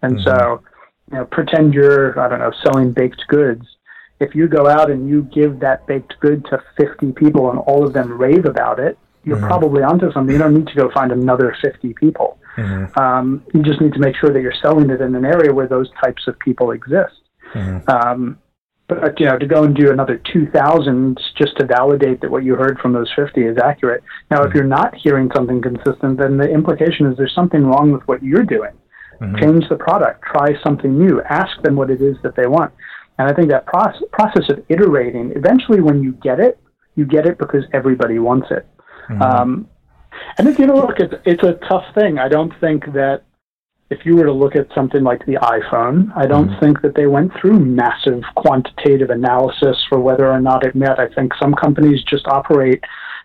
And 0.02 0.20
so, 0.22 0.32
mm-hmm. 0.32 1.14
you 1.14 1.20
know, 1.20 1.26
pretend 1.26 1.74
you're 1.74 2.20
I 2.20 2.28
don't 2.28 2.40
know 2.40 2.54
selling 2.64 2.92
baked 2.92 3.24
goods 3.28 3.66
if 4.24 4.34
you 4.34 4.48
go 4.48 4.68
out 4.68 4.90
and 4.90 5.08
you 5.08 5.24
give 5.34 5.60
that 5.60 5.86
baked 5.86 6.16
good 6.20 6.46
to 6.46 6.64
50 6.78 7.12
people 7.14 7.50
and 7.50 7.60
all 7.60 7.86
of 7.86 7.94
them 7.94 8.12
rave 8.12 8.46
about 8.46 8.80
it, 8.80 8.98
you're 9.24 9.38
mm-hmm. 9.38 9.48
probably 9.48 9.84
onto 9.84 10.12
something. 10.12 10.34
You 10.34 10.40
don't 10.40 10.54
need 10.54 10.68
to 10.68 10.76
go 10.76 10.90
find 10.92 11.12
another 11.12 11.56
50 11.62 11.94
people. 11.94 12.40
Um, 12.98 13.44
you 13.54 13.64
just 13.64 13.82
need 13.82 13.94
to 13.94 14.00
make 14.00 14.16
sure 14.16 14.32
that 14.32 14.42
you're 14.42 14.54
selling 14.62 14.90
it 14.90 15.02
in 15.02 15.16
an 15.16 15.26
area 15.26 15.54
where 15.54 15.68
those 15.68 15.90
types 16.04 16.28
of 16.28 16.38
people 16.40 16.72
exist. 16.72 17.16
Um, 17.88 18.40
but 18.88 19.20
you 19.20 19.26
know, 19.26 19.38
to 19.38 19.46
go 19.46 19.64
and 19.64 19.76
do 19.76 19.92
another 19.92 20.22
2,000 20.32 21.20
just 21.38 21.58
to 21.58 21.66
validate 21.66 22.22
that 22.22 22.30
what 22.30 22.44
you 22.44 22.56
heard 22.56 22.80
from 22.80 22.94
those 22.94 23.12
50 23.16 23.42
is 23.42 23.58
accurate. 23.58 24.04
Now, 24.30 24.44
if 24.44 24.54
you're 24.54 24.66
not 24.66 24.94
hearing 24.96 25.30
something 25.36 25.62
consistent, 25.62 26.18
then 26.20 26.38
the 26.38 26.50
implication 26.50 27.06
is 27.08 27.18
there's 27.18 27.34
something 27.34 27.66
wrong 27.66 27.92
with 27.92 28.04
what 28.08 28.22
you're 28.22 28.44
doing. 28.44 28.72
Change 29.40 29.70
the 29.70 29.78
product. 29.78 30.24
Try 30.24 30.62
something 30.62 30.98
new. 30.98 31.22
Ask 31.22 31.62
them 31.62 31.76
what 31.76 31.90
it 31.90 32.02
is 32.02 32.18
that 32.24 32.36
they 32.36 32.46
want. 32.46 32.74
And 33.18 33.30
I 33.30 33.34
think 33.34 33.50
that 33.52 33.66
process, 33.66 34.02
process 34.12 34.50
of 34.50 34.66
iterating, 34.70 35.32
eventually 35.36 35.82
when 35.82 36.04
you 36.04 36.14
get 36.14 36.40
it, 36.40 36.60
you 36.96 37.06
get 37.06 37.26
it 37.26 37.38
because 37.38 37.64
everybody 37.74 38.20
wants 38.20 38.48
it. 38.52 38.68
Um, 39.22 39.70
and 40.38 40.48
if 40.48 40.60
you 40.60 40.68
know, 40.68 40.76
look, 40.76 41.00
it's, 41.00 41.14
it's 41.26 41.44
a 41.44 41.54
tough 41.68 41.86
thing. 41.96 42.20
I 42.20 42.28
don't 42.28 42.54
think 42.60 42.86
that 42.94 43.24
if 43.90 44.06
you 44.06 44.16
were 44.16 44.26
to 44.26 44.32
look 44.32 44.56
at 44.56 44.68
something 44.74 45.04
like 45.04 45.26
the 45.26 45.34
iPhone, 45.34 46.12
I 46.16 46.26
don't 46.26 46.50
mm-hmm. 46.50 46.60
think 46.60 46.82
that 46.82 46.96
they 46.96 47.06
went 47.06 47.32
through 47.40 47.60
massive 47.60 48.24
quantitative 48.36 49.10
analysis 49.10 49.78
for 49.90 50.00
whether 50.00 50.32
or 50.32 50.40
not 50.40 50.66
it 50.66 50.76
met. 50.76 51.00
I 51.00 51.08
think 51.14 51.34
some 51.40 51.54
companies 51.54 52.04
just 52.04 52.26
operate 52.28 52.84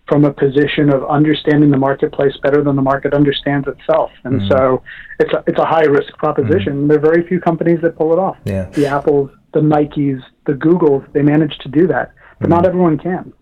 from 0.09 0.25
a 0.25 0.33
position 0.33 0.91
of 0.91 1.05
understanding 1.05 1.71
the 1.71 1.77
marketplace 1.77 2.35
better 2.43 2.63
than 2.63 2.77
the 2.77 2.83
market 2.83 3.13
understands 3.15 3.69
itself. 3.69 4.11
And 4.25 4.41
mm-hmm. 4.41 4.49
so 4.49 4.83
it's 5.21 5.33
a, 5.33 5.45
it's 5.47 5.59
a 5.59 5.67
high 5.67 5.85
risk 5.85 6.13
proposition. 6.15 6.75
Mm-hmm. 6.75 6.89
There 6.89 6.99
are 6.99 7.01
very 7.01 7.27
few 7.27 7.41
companies 7.41 7.81
that 7.83 7.97
pull 7.97 8.13
it 8.13 8.19
off. 8.19 8.37
Yeah. 8.45 8.65
The 8.71 8.87
Apples, 8.87 9.31
the 9.53 9.61
Nikes, 9.61 10.23
the 10.47 10.53
Googles, 10.53 11.11
they 11.13 11.23
manage 11.23 11.57
to 11.59 11.69
do 11.69 11.87
that, 11.89 12.13
but 12.41 12.49
not 12.49 12.67
everyone 12.67 12.99
can. 12.99 13.33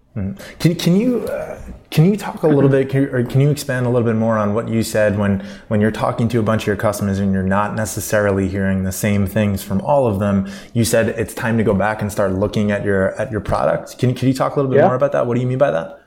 Can 0.58 0.74
can 0.76 0.96
you 0.96 1.26
uh, 1.26 1.60
can 1.90 2.04
you 2.04 2.16
talk 2.16 2.42
a 2.42 2.48
little 2.48 2.68
bit, 2.68 2.88
can 2.88 3.02
you, 3.02 3.08
or 3.10 3.22
can 3.24 3.40
you 3.40 3.50
expand 3.50 3.86
a 3.86 3.88
little 3.88 4.06
bit 4.06 4.16
more 4.16 4.36
on 4.38 4.54
what 4.54 4.68
you 4.68 4.82
said 4.82 5.18
when 5.18 5.40
when 5.68 5.80
you're 5.80 5.90
talking 5.90 6.28
to 6.28 6.40
a 6.40 6.42
bunch 6.42 6.62
of 6.62 6.66
your 6.66 6.76
customers 6.76 7.18
and 7.18 7.32
you're 7.32 7.42
not 7.42 7.74
necessarily 7.74 8.48
hearing 8.48 8.82
the 8.82 8.92
same 8.92 9.26
things 9.26 9.62
from 9.62 9.80
all 9.82 10.06
of 10.06 10.18
them? 10.18 10.50
You 10.72 10.84
said 10.84 11.08
it's 11.10 11.34
time 11.34 11.56
to 11.58 11.64
go 11.64 11.74
back 11.74 12.02
and 12.02 12.10
start 12.10 12.32
looking 12.32 12.70
at 12.70 12.84
your 12.84 13.14
at 13.20 13.30
your 13.30 13.40
product. 13.40 13.98
Can 13.98 14.14
can 14.14 14.28
you 14.28 14.34
talk 14.34 14.56
a 14.56 14.56
little 14.56 14.70
bit 14.70 14.78
Yeah. 14.78 14.86
more 14.86 14.96
about 14.96 15.12
that? 15.12 15.26
What 15.26 15.34
do 15.34 15.40
you 15.40 15.46
mean 15.46 15.58
by 15.58 15.70
that? 15.70 16.00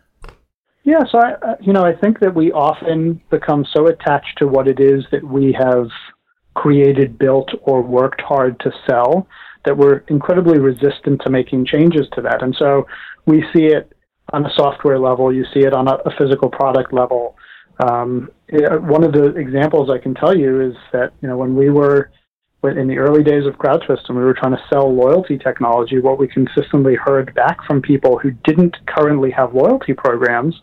Yeah, 0.84 1.04
so 1.12 1.20
I, 1.20 1.56
you 1.60 1.72
know, 1.72 1.84
I 1.84 1.94
think 1.94 2.20
that 2.20 2.34
we 2.34 2.52
often 2.52 3.22
become 3.30 3.66
so 3.74 3.88
attached 3.88 4.38
to 4.40 4.48
what 4.48 4.68
it 4.68 4.80
is 4.80 5.06
that 5.12 5.24
we 5.24 5.54
have 5.54 5.88
created, 6.56 7.18
built, 7.20 7.50
or 7.62 7.82
worked 7.82 8.22
hard 8.22 8.60
to 8.62 8.72
sell 8.90 9.28
that 9.66 9.78
we're 9.78 9.98
incredibly 10.08 10.58
resistant 10.58 11.22
to 11.24 11.30
making 11.30 11.66
changes 11.66 12.08
to 12.14 12.22
that. 12.22 12.42
And 12.42 12.56
so 12.58 12.88
we 13.26 13.44
see 13.54 13.66
it 13.66 13.94
on 14.34 14.46
a 14.46 14.54
software 14.56 15.00
level, 15.00 15.34
you 15.34 15.46
see 15.54 15.62
it 15.62 15.74
on 15.74 15.88
a, 15.88 15.96
a 16.06 16.12
physical 16.18 16.50
product 16.50 16.94
level. 16.94 17.36
Um, 17.80 18.30
it, 18.48 18.82
one 18.82 19.04
of 19.04 19.14
the 19.14 19.36
examples 19.36 19.90
I 19.90 19.98
can 19.98 20.14
tell 20.14 20.36
you 20.36 20.62
is 20.62 20.76
that 20.92 21.14
you 21.22 21.28
know 21.28 21.38
when 21.38 21.56
we 21.56 21.70
were 21.70 22.12
in 22.64 22.88
the 22.88 22.98
early 22.98 23.24
days 23.24 23.46
of 23.46 23.56
CrowdTwist 23.56 24.10
and 24.10 24.18
we 24.18 24.24
were 24.24 24.34
trying 24.34 24.52
to 24.52 24.64
sell 24.70 24.94
loyalty 24.94 25.38
technology, 25.38 26.00
what 26.00 26.20
we 26.20 26.28
consistently 26.28 26.96
heard 26.96 27.34
back 27.34 27.64
from 27.66 27.82
people 27.82 28.20
who 28.20 28.32
didn't 28.44 28.76
currently 28.86 29.32
have 29.32 29.54
loyalty 29.54 29.94
programs, 29.94 30.60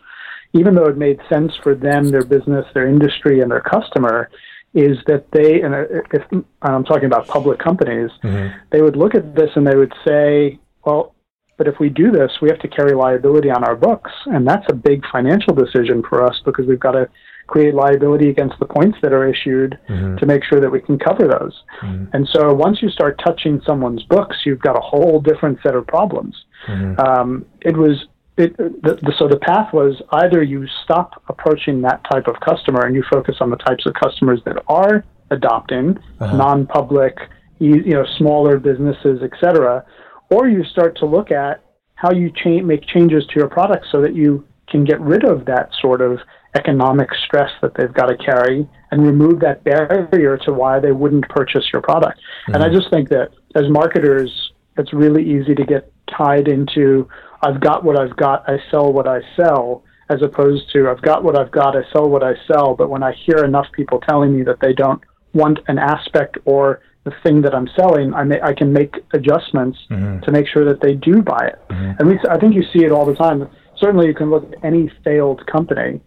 even 0.52 0.74
though 0.74 0.84
it 0.84 0.98
made 0.98 1.18
sense 1.30 1.52
for 1.62 1.74
them, 1.74 2.10
their 2.10 2.24
business, 2.24 2.66
their 2.74 2.86
industry, 2.86 3.40
and 3.40 3.50
their 3.50 3.62
customer, 3.62 4.28
is 4.74 4.98
that 5.06 5.24
they, 5.32 5.62
and 5.62 5.74
if 6.12 6.22
I'm 6.60 6.84
talking 6.84 7.06
about 7.06 7.26
public 7.28 7.58
companies, 7.58 8.10
mm-hmm. 8.22 8.54
they 8.70 8.82
would 8.82 8.96
look 8.96 9.14
at 9.14 9.34
this 9.34 9.48
and 9.54 9.66
they 9.66 9.76
would 9.76 9.94
say, 10.06 10.58
well, 10.84 11.14
but 11.56 11.66
if 11.66 11.78
we 11.80 11.88
do 11.88 12.10
this, 12.10 12.30
we 12.42 12.48
have 12.48 12.58
to 12.60 12.68
carry 12.68 12.94
liability 12.94 13.50
on 13.50 13.64
our 13.64 13.76
books. 13.76 14.10
And 14.26 14.46
that's 14.46 14.66
a 14.68 14.74
big 14.74 15.02
financial 15.10 15.54
decision 15.54 16.02
for 16.08 16.22
us 16.22 16.40
because 16.44 16.66
we've 16.66 16.80
got 16.80 16.92
to 16.92 17.08
create 17.46 17.74
liability 17.74 18.28
against 18.28 18.58
the 18.58 18.66
points 18.66 18.98
that 19.02 19.12
are 19.12 19.26
issued 19.26 19.78
mm-hmm. 19.88 20.16
to 20.16 20.26
make 20.26 20.44
sure 20.44 20.60
that 20.60 20.70
we 20.70 20.80
can 20.80 20.98
cover 20.98 21.28
those. 21.28 21.62
Mm-hmm. 21.82 22.04
And 22.12 22.28
so 22.32 22.52
once 22.52 22.82
you 22.82 22.90
start 22.90 23.20
touching 23.24 23.60
someone's 23.64 24.02
books, 24.04 24.36
you've 24.44 24.60
got 24.60 24.76
a 24.76 24.80
whole 24.80 25.20
different 25.20 25.58
set 25.62 25.74
of 25.74 25.86
problems. 25.86 26.36
Mm-hmm. 26.68 27.00
Um, 27.00 27.46
it 27.60 27.76
was 27.76 28.06
it, 28.36 28.54
the, 28.58 28.98
the, 29.00 29.14
so 29.18 29.28
the 29.28 29.38
path 29.38 29.72
was 29.72 30.02
either 30.12 30.42
you 30.42 30.66
stop 30.84 31.22
approaching 31.28 31.80
that 31.82 32.04
type 32.10 32.26
of 32.26 32.38
customer 32.40 32.84
and 32.84 32.94
you 32.94 33.02
focus 33.10 33.36
on 33.40 33.48
the 33.48 33.56
types 33.56 33.86
of 33.86 33.94
customers 33.94 34.40
that 34.44 34.62
are 34.68 35.04
adopting 35.30 35.96
uh-huh. 36.20 36.36
non-public, 36.36 37.16
you, 37.58 37.76
you 37.76 37.94
know, 37.94 38.04
smaller 38.18 38.58
businesses, 38.58 39.22
etc., 39.22 39.86
or 40.30 40.48
you 40.48 40.64
start 40.64 40.96
to 40.98 41.06
look 41.06 41.30
at 41.30 41.62
how 41.94 42.12
you 42.12 42.30
cha- 42.30 42.62
make 42.62 42.86
changes 42.86 43.24
to 43.26 43.34
your 43.36 43.48
product 43.48 43.86
so 43.90 44.00
that 44.02 44.14
you 44.14 44.46
can 44.68 44.84
get 44.84 45.00
rid 45.00 45.24
of 45.24 45.44
that 45.46 45.70
sort 45.80 46.00
of 46.00 46.18
economic 46.54 47.08
stress 47.24 47.50
that 47.62 47.72
they've 47.76 47.92
got 47.92 48.06
to 48.06 48.16
carry 48.16 48.68
and 48.90 49.06
remove 49.06 49.40
that 49.40 49.62
barrier 49.64 50.38
to 50.38 50.52
why 50.52 50.80
they 50.80 50.92
wouldn't 50.92 51.28
purchase 51.28 51.64
your 51.72 51.82
product. 51.82 52.18
Mm-hmm. 52.18 52.54
And 52.54 52.62
I 52.62 52.68
mm-hmm. 52.68 52.76
just 52.76 52.90
think 52.90 53.08
that 53.10 53.30
as 53.54 53.64
marketers, 53.68 54.52
it's 54.76 54.92
really 54.92 55.22
easy 55.22 55.54
to 55.54 55.64
get 55.64 55.90
tied 56.16 56.48
into 56.48 57.08
I've 57.42 57.60
got 57.60 57.84
what 57.84 57.98
I've 57.98 58.16
got, 58.16 58.48
I 58.48 58.58
sell 58.70 58.92
what 58.92 59.06
I 59.06 59.20
sell, 59.36 59.84
as 60.08 60.22
opposed 60.22 60.70
to 60.72 60.88
I've 60.88 61.02
got 61.02 61.22
what 61.22 61.38
I've 61.38 61.50
got, 61.50 61.76
I 61.76 61.82
sell 61.92 62.08
what 62.08 62.22
I 62.22 62.34
sell. 62.46 62.74
But 62.74 62.90
when 62.90 63.02
I 63.02 63.12
hear 63.12 63.44
enough 63.44 63.66
people 63.72 64.00
telling 64.00 64.36
me 64.36 64.42
that 64.44 64.60
they 64.60 64.72
don't 64.72 65.02
want 65.34 65.58
an 65.68 65.78
aspect 65.78 66.38
or 66.44 66.80
the 67.06 67.14
thing 67.22 67.40
that 67.42 67.54
I'm 67.54 67.68
selling, 67.76 68.12
I 68.12 68.24
may, 68.24 68.40
I 68.42 68.52
can 68.52 68.72
make 68.72 68.92
adjustments 69.12 69.78
mm-hmm. 69.88 70.20
to 70.24 70.32
make 70.32 70.46
sure 70.48 70.64
that 70.64 70.80
they 70.80 70.94
do 70.94 71.22
buy 71.22 71.44
it. 71.52 71.58
Mm-hmm. 71.70 71.92
And 71.98 72.08
we, 72.08 72.18
I 72.28 72.36
think 72.38 72.54
you 72.54 72.64
see 72.72 72.84
it 72.84 72.92
all 72.92 73.06
the 73.06 73.14
time. 73.14 73.48
Certainly, 73.78 74.06
you 74.08 74.14
can 74.14 74.28
look 74.28 74.44
at 74.52 74.64
any 74.64 74.92
failed 75.04 75.46
company, 75.46 76.00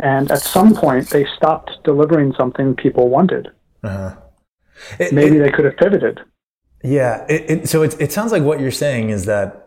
and 0.00 0.30
at 0.30 0.40
some 0.40 0.74
point 0.74 1.10
they 1.10 1.26
stopped 1.36 1.70
delivering 1.84 2.32
something 2.38 2.74
people 2.74 3.08
wanted. 3.10 3.48
Uh-huh. 3.84 4.16
It, 4.98 5.12
Maybe 5.12 5.36
it, 5.36 5.42
they 5.42 5.50
could 5.50 5.66
have 5.66 5.76
pivoted. 5.76 6.20
Yeah. 6.82 7.26
It, 7.28 7.68
so 7.68 7.82
it, 7.82 8.00
it 8.00 8.12
sounds 8.12 8.32
like 8.32 8.42
what 8.42 8.60
you're 8.60 8.70
saying 8.70 9.10
is 9.10 9.26
that 9.26 9.65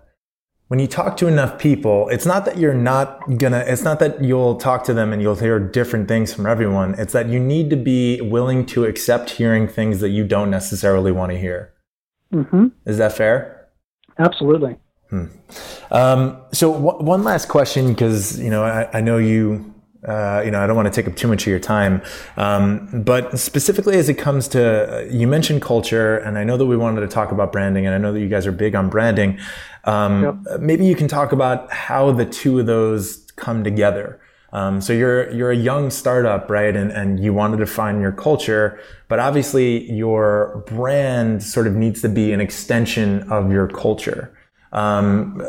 when 0.70 0.80
you 0.80 0.86
talk 0.86 1.18
to 1.18 1.28
enough 1.28 1.58
people, 1.58 2.08
it's 2.10 2.28
not 2.28 2.46
that 2.46 2.60
you're 2.60 2.76
not 2.76 3.38
gonna, 3.38 3.64
it's 3.68 3.82
not 3.82 4.00
that 4.00 4.24
you'll 4.24 4.56
talk 4.56 4.84
to 4.84 4.94
them 4.94 5.12
and 5.12 5.20
you'll 5.20 5.36
hear 5.36 5.60
different 5.60 6.08
things 6.08 6.32
from 6.32 6.46
everyone. 6.46 6.94
It's 6.94 7.12
that 7.14 7.28
you 7.28 7.40
need 7.40 7.72
to 7.72 7.76
be 7.76 8.22
willing 8.22 8.68
to 8.68 8.86
accept 8.86 9.32
hearing 9.32 9.68
things 9.68 10.00
that 10.00 10.10
you 10.10 10.24
don't 10.26 10.52
necessarily 10.52 11.12
want 11.12 11.32
to 11.32 11.40
hear. 11.40 11.74
Mm-hmm. 12.32 12.68
Is 12.86 13.00
that 13.00 13.14
fair? 13.14 13.68
Absolutely. 14.20 14.78
Hmm. 15.10 15.26
Um, 15.90 16.38
so 16.52 16.72
w- 16.72 17.04
one 17.04 17.24
last 17.24 17.48
question, 17.48 17.88
because 17.88 18.40
you 18.40 18.52
know 18.52 18.64
I, 18.64 18.88
I 19.00 19.02
know 19.02 19.18
you 19.18 19.74
uh, 20.08 20.42
you 20.46 20.52
know, 20.52 20.62
I 20.62 20.68
don't 20.68 20.76
want 20.76 20.88
to 20.88 20.92
take 20.92 21.12
up 21.12 21.18
too 21.18 21.28
much 21.28 21.44
of 21.44 21.48
your 21.48 21.60
time. 21.60 22.02
Um, 22.38 23.04
but 23.04 23.38
specifically 23.38 23.98
as 23.98 24.08
it 24.08 24.16
comes 24.16 24.48
to, 24.50 25.08
you 25.12 25.28
mentioned 25.28 25.62
culture, 25.62 26.18
and 26.18 26.38
I 26.38 26.44
know 26.44 26.56
that 26.58 26.66
we 26.66 26.78
wanted 26.78 27.02
to 27.02 27.08
talk 27.08 27.32
about 27.32 27.52
branding, 27.52 27.86
and 27.86 27.94
I 27.94 27.98
know 27.98 28.14
that 28.14 28.20
you 28.20 28.30
guys 28.30 28.48
are 28.48 28.52
big 28.52 28.76
on 28.76 28.90
branding. 28.90 29.40
Um, 29.84 30.24
yep. 30.24 30.62
Maybe 30.62 30.86
you 30.86 30.96
can 30.96 31.08
talk 31.08 31.32
about 31.32 31.72
how 31.72 32.12
the 32.12 32.26
two 32.26 32.60
of 32.60 32.66
those 32.66 33.26
come 33.36 33.64
together. 33.64 34.22
Um, 34.52 34.82
so 34.82 34.94
you're 34.94 35.30
you're 35.32 35.52
a 35.52 35.56
young 35.56 35.92
startup, 35.92 36.50
right? 36.50 36.76
And 36.76 36.92
and 36.92 37.20
you 37.20 37.34
wanted 37.34 37.58
to 37.58 37.68
find 37.68 38.02
your 38.02 38.12
culture, 38.12 38.80
but 39.08 39.20
obviously 39.20 39.92
your 39.92 40.64
brand 40.66 41.44
sort 41.44 41.68
of 41.68 41.76
needs 41.76 42.02
to 42.02 42.10
be 42.10 42.32
an 42.32 42.42
extension 42.42 43.30
of 43.32 43.52
your 43.52 43.68
culture. 43.68 44.36
Um, 44.72 45.42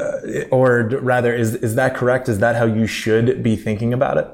or 0.51 0.89
rather, 1.03 1.35
is 1.35 1.55
is 1.55 1.77
that 1.77 1.95
correct? 1.95 2.29
Is 2.29 2.41
that 2.41 2.57
how 2.57 2.67
you 2.67 2.87
should 2.87 3.43
be 3.43 3.57
thinking 3.57 3.95
about 3.95 4.19
it? 4.19 4.29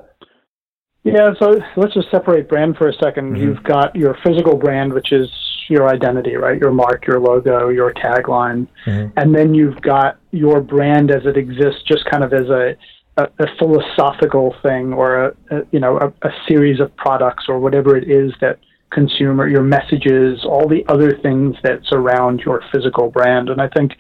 Yeah, 1.06 1.34
so 1.38 1.60
let's 1.76 1.94
just 1.94 2.10
separate 2.10 2.48
brand 2.48 2.76
for 2.76 2.88
a 2.88 2.92
2nd 2.92 3.14
mm-hmm. 3.14 3.36
You've 3.36 3.62
got 3.62 3.94
your 3.94 4.18
physical 4.24 4.56
brand, 4.56 4.92
which 4.92 5.12
is 5.12 5.28
your 5.68 5.88
identity, 5.88 6.34
right? 6.34 6.60
Your 6.60 6.72
mark, 6.72 7.06
your 7.06 7.20
logo, 7.20 7.68
your 7.68 7.92
tagline. 7.94 8.66
Mm-hmm. 8.86 9.16
And 9.16 9.32
then 9.32 9.54
you've 9.54 9.80
got 9.82 10.18
your 10.32 10.60
brand 10.60 11.12
as 11.12 11.24
it 11.24 11.36
exists, 11.36 11.82
just 11.86 12.04
kind 12.06 12.24
of 12.24 12.32
as 12.32 12.48
a, 12.48 12.76
a, 13.18 13.22
a 13.38 13.46
philosophical 13.56 14.56
thing 14.64 14.92
or 14.92 15.26
a, 15.26 15.36
a 15.52 15.60
you 15.70 15.78
know, 15.78 15.96
a, 15.98 16.08
a 16.26 16.30
series 16.48 16.80
of 16.80 16.94
products 16.96 17.44
or 17.48 17.60
whatever 17.60 17.96
it 17.96 18.10
is 18.10 18.32
that 18.40 18.58
consumer, 18.90 19.46
your 19.46 19.62
messages, 19.62 20.44
all 20.44 20.68
the 20.68 20.84
other 20.88 21.16
things 21.18 21.54
that 21.62 21.80
surround 21.86 22.40
your 22.40 22.62
physical 22.72 23.10
brand. 23.10 23.48
And 23.48 23.60
I 23.60 23.68
think 23.68 23.92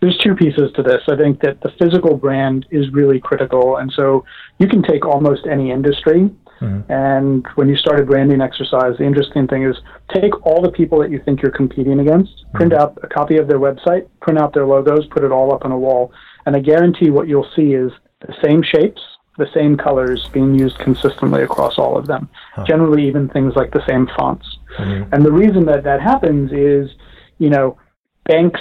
there's 0.00 0.18
two 0.18 0.34
pieces 0.34 0.70
to 0.76 0.82
this. 0.82 1.02
I 1.08 1.16
think 1.16 1.40
that 1.40 1.60
the 1.60 1.72
physical 1.78 2.16
brand 2.16 2.66
is 2.70 2.92
really 2.92 3.20
critical. 3.20 3.78
And 3.78 3.92
so 3.92 4.24
you 4.58 4.68
can 4.68 4.82
take 4.82 5.04
almost 5.04 5.46
any 5.50 5.70
industry. 5.70 6.30
Mm-hmm. 6.60 6.90
And 6.90 7.46
when 7.54 7.68
you 7.68 7.76
start 7.76 8.00
a 8.00 8.04
branding 8.04 8.40
exercise, 8.40 8.96
the 8.98 9.04
interesting 9.04 9.46
thing 9.46 9.64
is 9.64 9.76
take 10.14 10.46
all 10.46 10.62
the 10.62 10.70
people 10.70 10.98
that 11.00 11.10
you 11.10 11.20
think 11.24 11.42
you're 11.42 11.52
competing 11.52 12.00
against, 12.00 12.30
mm-hmm. 12.30 12.56
print 12.56 12.72
out 12.72 12.98
a 13.02 13.08
copy 13.08 13.36
of 13.38 13.48
their 13.48 13.58
website, 13.58 14.08
print 14.20 14.38
out 14.38 14.54
their 14.54 14.66
logos, 14.66 15.06
put 15.08 15.24
it 15.24 15.32
all 15.32 15.52
up 15.52 15.64
on 15.64 15.72
a 15.72 15.78
wall. 15.78 16.12
And 16.46 16.56
I 16.56 16.60
guarantee 16.60 17.10
what 17.10 17.28
you'll 17.28 17.50
see 17.54 17.74
is 17.74 17.92
the 18.20 18.34
same 18.42 18.62
shapes, 18.62 19.00
the 19.36 19.48
same 19.54 19.76
colors 19.76 20.28
being 20.32 20.58
used 20.58 20.78
consistently 20.78 21.42
across 21.42 21.78
all 21.78 21.96
of 21.96 22.06
them. 22.06 22.28
Huh. 22.54 22.64
Generally, 22.66 23.06
even 23.06 23.28
things 23.28 23.54
like 23.54 23.72
the 23.72 23.84
same 23.88 24.08
fonts. 24.16 24.46
Mm-hmm. 24.78 25.14
And 25.14 25.24
the 25.24 25.32
reason 25.32 25.64
that 25.66 25.84
that 25.84 26.00
happens 26.00 26.50
is, 26.52 26.90
you 27.38 27.50
know, 27.50 27.78
banks 28.24 28.60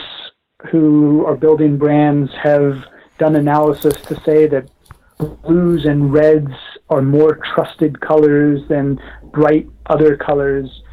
who 0.71 1.25
are 1.25 1.35
building 1.35 1.77
brands 1.77 2.31
have 2.41 2.83
done 3.19 3.35
analysis 3.35 3.93
to 4.03 4.19
say 4.21 4.47
that 4.47 4.69
blues 5.17 5.85
and 5.85 6.13
reds 6.13 6.51
are 6.89 7.01
more 7.01 7.39
trusted 7.53 7.99
colors 8.01 8.61
than 8.69 8.99
bright 9.31 9.67
other 9.87 10.15
colors. 10.15 10.83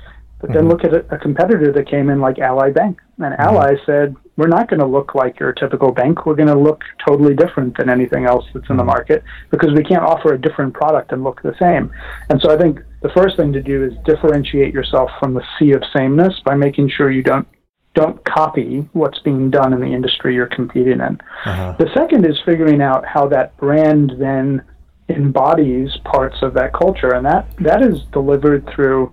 But 0.41 0.53
then 0.53 0.65
mm-hmm. 0.65 0.69
look 0.69 0.85
at 0.85 0.93
a, 0.93 1.15
a, 1.15 1.19
competitor 1.19 1.73
that 1.73 1.89
came 1.89 2.11
in 2.11 2.21
like 2.21 2.39
Ally 2.39 2.71
Bank. 2.71 3.01
And 3.17 3.33
mm-hmm. 3.33 3.43
Ally 3.43 3.77
said, 3.87 4.15
We're 4.37 4.49
not 4.49 4.69
going 4.69 4.81
to 4.81 4.87
look 4.87 5.15
like 5.15 5.41
your 5.41 5.53
typical 5.53 5.93
bank. 5.93 6.27
We're 6.27 6.35
going 6.35 6.49
to 6.49 6.59
look 6.59 6.83
totally 7.07 7.35
different 7.35 7.79
than 7.79 7.89
anything 7.89 8.27
else 8.27 8.45
that's 8.53 8.69
in 8.69 8.77
the 8.77 8.83
mm-hmm. 8.83 8.91
market 8.91 9.25
because 9.51 9.73
we 9.73 9.83
can't 9.83 10.03
offer 10.03 10.35
a 10.35 10.41
different 10.41 10.75
product 10.75 11.13
and 11.13 11.25
look 11.25 11.41
the 11.43 11.55
same. 11.59 11.91
And 12.29 12.41
so 12.43 12.53
I 12.53 12.59
think 12.59 12.81
the 13.01 13.11
first 13.11 13.37
thing 13.37 13.53
to 13.55 13.63
do 13.63 13.85
is 13.85 13.93
differentiate 14.05 14.75
yourself 14.75 15.11
from 15.19 15.33
the 15.33 15.45
sea 15.59 15.73
of 15.73 15.83
sameness 15.97 16.39
by 16.45 16.55
making 16.55 16.91
sure 16.91 17.11
you 17.11 17.23
don't 17.23 17.49
don't 17.95 18.23
copy 18.25 18.89
what's 18.93 19.19
being 19.21 19.51
done 19.51 19.73
in 19.73 19.81
the 19.81 19.87
industry 19.87 20.35
you're 20.35 20.47
competing 20.47 21.01
in. 21.01 21.21
Uh-huh. 21.47 21.77
The 21.79 21.89
second 21.95 22.27
is 22.27 22.39
figuring 22.45 22.83
out 22.83 23.05
how 23.07 23.29
that 23.29 23.57
brand 23.57 24.13
then 24.19 24.63
embodies 25.09 25.91
parts 26.05 26.37
of 26.43 26.55
that 26.55 26.73
culture, 26.73 27.15
and 27.15 27.25
that 27.27 27.47
that 27.61 27.83
is 27.83 28.03
delivered 28.13 28.69
through 28.75 29.13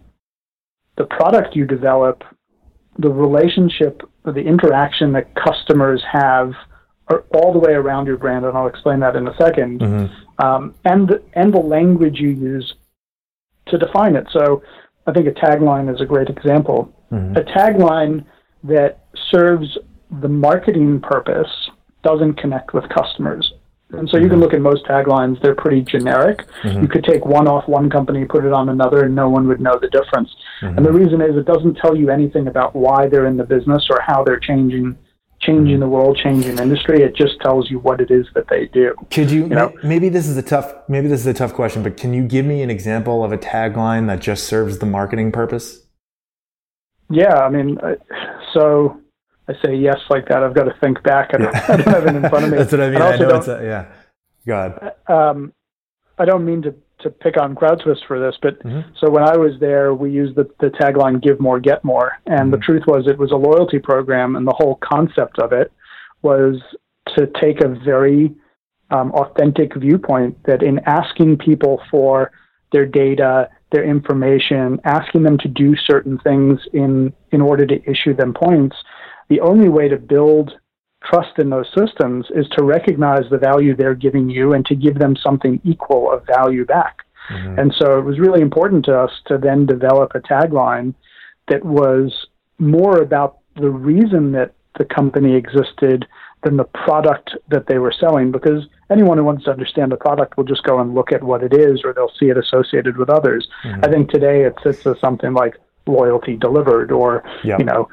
the 0.97 1.05
product 1.05 1.55
you 1.55 1.65
develop, 1.65 2.23
the 2.97 3.09
relationship, 3.09 4.01
the 4.23 4.41
interaction 4.41 5.11
that 5.13 5.33
customers 5.35 6.03
have 6.11 6.53
all 7.33 7.51
the 7.51 7.59
way 7.59 7.73
around 7.73 8.05
your 8.07 8.17
brand, 8.17 8.45
and 8.45 8.57
I'll 8.57 8.67
explain 8.67 8.99
that 9.01 9.15
in 9.15 9.27
a 9.27 9.33
2nd 9.33 9.79
mm-hmm. 9.79 10.45
um, 10.45 10.73
and 10.85 11.09
the, 11.09 11.21
and 11.33 11.53
the 11.53 11.59
language 11.59 12.19
you 12.19 12.29
use 12.29 12.73
to 13.67 13.77
define 13.77 14.15
it. 14.15 14.27
So, 14.31 14.63
I 15.07 15.11
think 15.11 15.27
a 15.27 15.31
tagline 15.31 15.93
is 15.93 15.99
a 15.99 16.05
great 16.05 16.29
example. 16.29 16.93
Mm-hmm. 17.11 17.35
A 17.35 17.41
tagline 17.41 18.25
that 18.63 19.05
serves 19.29 19.77
the 20.21 20.27
marketing 20.27 20.99
purpose 20.99 21.49
doesn't 22.03 22.35
connect 22.35 22.73
with 22.73 22.87
customers. 22.89 23.53
And 23.93 24.09
so 24.09 24.17
you 24.17 24.23
can 24.23 24.33
mm-hmm. 24.33 24.43
look 24.43 24.53
at 24.53 24.61
most 24.61 24.85
taglines, 24.85 25.41
they're 25.41 25.55
pretty 25.55 25.81
generic. 25.81 26.47
Mm-hmm. 26.63 26.81
You 26.81 26.87
could 26.87 27.03
take 27.03 27.25
one 27.25 27.47
off 27.47 27.67
one 27.67 27.89
company, 27.89 28.25
put 28.25 28.45
it 28.45 28.53
on 28.53 28.69
another, 28.69 29.03
and 29.03 29.15
no 29.15 29.29
one 29.29 29.47
would 29.47 29.59
know 29.59 29.77
the 29.79 29.89
difference. 29.89 30.29
Mm-hmm. 30.61 30.77
And 30.77 30.85
the 30.85 30.91
reason 30.91 31.21
is 31.21 31.35
it 31.35 31.45
doesn't 31.45 31.75
tell 31.75 31.95
you 31.95 32.09
anything 32.09 32.47
about 32.47 32.75
why 32.75 33.07
they're 33.07 33.27
in 33.27 33.37
the 33.37 33.43
business 33.43 33.87
or 33.89 33.99
how 34.01 34.23
they're 34.23 34.39
changing 34.39 34.97
changing 35.41 35.73
mm-hmm. 35.73 35.79
the 35.79 35.87
world, 35.87 36.19
changing 36.23 36.59
industry. 36.59 37.01
It 37.01 37.15
just 37.15 37.41
tells 37.41 37.71
you 37.71 37.79
what 37.79 37.99
it 37.99 38.11
is 38.11 38.27
that 38.35 38.45
they 38.47 38.67
do. 38.67 38.93
Could 39.09 39.31
you, 39.31 39.43
you 39.43 39.49
know? 39.49 39.73
maybe 39.83 40.07
this 40.07 40.27
is 40.27 40.37
a 40.37 40.43
tough 40.43 40.71
maybe 40.87 41.07
this 41.07 41.21
is 41.21 41.27
a 41.27 41.33
tough 41.33 41.53
question, 41.53 41.83
but 41.83 41.97
can 41.97 42.13
you 42.13 42.23
give 42.23 42.45
me 42.45 42.61
an 42.61 42.69
example 42.69 43.23
of 43.23 43.31
a 43.31 43.37
tagline 43.37 44.07
that 44.07 44.19
just 44.19 44.45
serves 44.45 44.77
the 44.77 44.85
marketing 44.85 45.31
purpose? 45.31 45.79
Yeah, 47.09 47.39
I 47.39 47.49
mean, 47.49 47.77
so 48.53 49.01
I 49.47 49.53
say 49.65 49.75
yes 49.75 49.99
like 50.09 50.27
that. 50.29 50.43
I've 50.43 50.55
got 50.55 50.65
to 50.65 50.75
think 50.81 51.01
back. 51.03 51.31
I 51.33 51.37
don't, 51.37 51.53
yeah. 51.53 51.65
I 51.67 51.77
don't 51.77 51.87
have 51.87 52.07
it 52.07 52.15
in 52.15 52.29
front 52.29 52.45
of 52.45 52.51
me. 52.51 52.57
That's 52.59 52.71
what 52.71 52.81
I 52.81 52.89
mean. 52.89 53.01
I, 53.01 53.11
I 53.11 53.17
know 53.17 53.35
it's 53.35 53.47
a, 53.47 53.61
yeah. 53.63 53.85
God. 54.45 54.93
Um, 55.07 55.53
I 56.17 56.25
don't 56.25 56.45
mean 56.45 56.61
to, 56.63 56.75
to 56.99 57.09
pick 57.09 57.37
on 57.37 57.55
CrowdTwist 57.55 58.05
for 58.07 58.19
this, 58.19 58.35
but 58.41 58.61
mm-hmm. 58.63 58.91
so 58.99 59.09
when 59.09 59.23
I 59.23 59.37
was 59.37 59.53
there, 59.59 59.93
we 59.93 60.11
used 60.11 60.35
the, 60.35 60.49
the 60.59 60.67
tagline 60.67 61.21
"Give 61.21 61.39
more, 61.39 61.59
get 61.59 61.83
more," 61.83 62.13
and 62.25 62.39
mm-hmm. 62.39 62.51
the 62.51 62.57
truth 62.57 62.83
was 62.87 63.07
it 63.07 63.17
was 63.17 63.31
a 63.31 63.35
loyalty 63.35 63.79
program, 63.79 64.35
and 64.35 64.47
the 64.47 64.55
whole 64.55 64.79
concept 64.81 65.39
of 65.39 65.51
it 65.51 65.71
was 66.21 66.57
to 67.15 67.27
take 67.41 67.61
a 67.61 67.69
very 67.83 68.33
um, 68.91 69.11
authentic 69.13 69.75
viewpoint 69.75 70.37
that 70.45 70.61
in 70.61 70.79
asking 70.85 71.37
people 71.37 71.81
for 71.89 72.31
their 72.71 72.85
data, 72.85 73.49
their 73.71 73.83
information, 73.83 74.79
asking 74.83 75.23
them 75.23 75.37
to 75.39 75.47
do 75.47 75.75
certain 75.75 76.17
things 76.19 76.59
in 76.73 77.13
in 77.31 77.41
order 77.41 77.65
to 77.65 77.81
issue 77.89 78.13
them 78.13 78.33
points, 78.33 78.75
the 79.29 79.39
only 79.39 79.69
way 79.69 79.87
to 79.87 79.97
build 79.97 80.51
trust 81.03 81.39
in 81.39 81.49
those 81.49 81.67
systems 81.75 82.27
is 82.35 82.47
to 82.49 82.63
recognize 82.63 83.23
the 83.29 83.37
value 83.37 83.75
they're 83.75 83.95
giving 83.95 84.29
you 84.29 84.53
and 84.53 84.65
to 84.65 84.75
give 84.75 84.99
them 84.99 85.15
something 85.15 85.59
equal 85.63 86.11
of 86.11 86.25
value 86.27 86.65
back. 86.65 86.99
Mm-hmm. 87.29 87.59
And 87.59 87.75
so 87.79 87.97
it 87.97 88.03
was 88.03 88.19
really 88.19 88.41
important 88.41 88.85
to 88.85 88.99
us 88.99 89.11
to 89.27 89.37
then 89.37 89.65
develop 89.65 90.11
a 90.13 90.19
tagline 90.19 90.93
that 91.47 91.63
was 91.63 92.27
more 92.59 93.01
about 93.01 93.39
the 93.55 93.69
reason 93.69 94.31
that 94.33 94.53
the 94.77 94.85
company 94.85 95.35
existed 95.35 96.07
than 96.43 96.57
the 96.57 96.63
product 96.63 97.35
that 97.49 97.67
they 97.67 97.77
were 97.77 97.93
selling 97.97 98.31
because 98.31 98.65
anyone 98.89 99.17
who 99.17 99.23
wants 99.23 99.45
to 99.45 99.51
understand 99.51 99.91
the 99.91 99.97
product 99.97 100.37
will 100.37 100.43
just 100.43 100.63
go 100.63 100.79
and 100.79 100.95
look 100.95 101.11
at 101.11 101.23
what 101.23 101.43
it 101.43 101.53
is 101.53 101.81
or 101.83 101.93
they'll 101.93 102.11
see 102.19 102.29
it 102.29 102.37
associated 102.37 102.97
with 102.97 103.09
others. 103.09 103.47
Mm-hmm. 103.63 103.85
I 103.85 103.87
think 103.89 104.09
today 104.09 104.43
it 104.43 104.55
sits 104.63 104.85
as 104.87 104.99
something 104.99 105.33
like 105.33 105.57
loyalty 105.87 106.35
delivered 106.35 106.91
or 106.91 107.23
yep. 107.43 107.59
you 107.59 107.65
know 107.65 107.89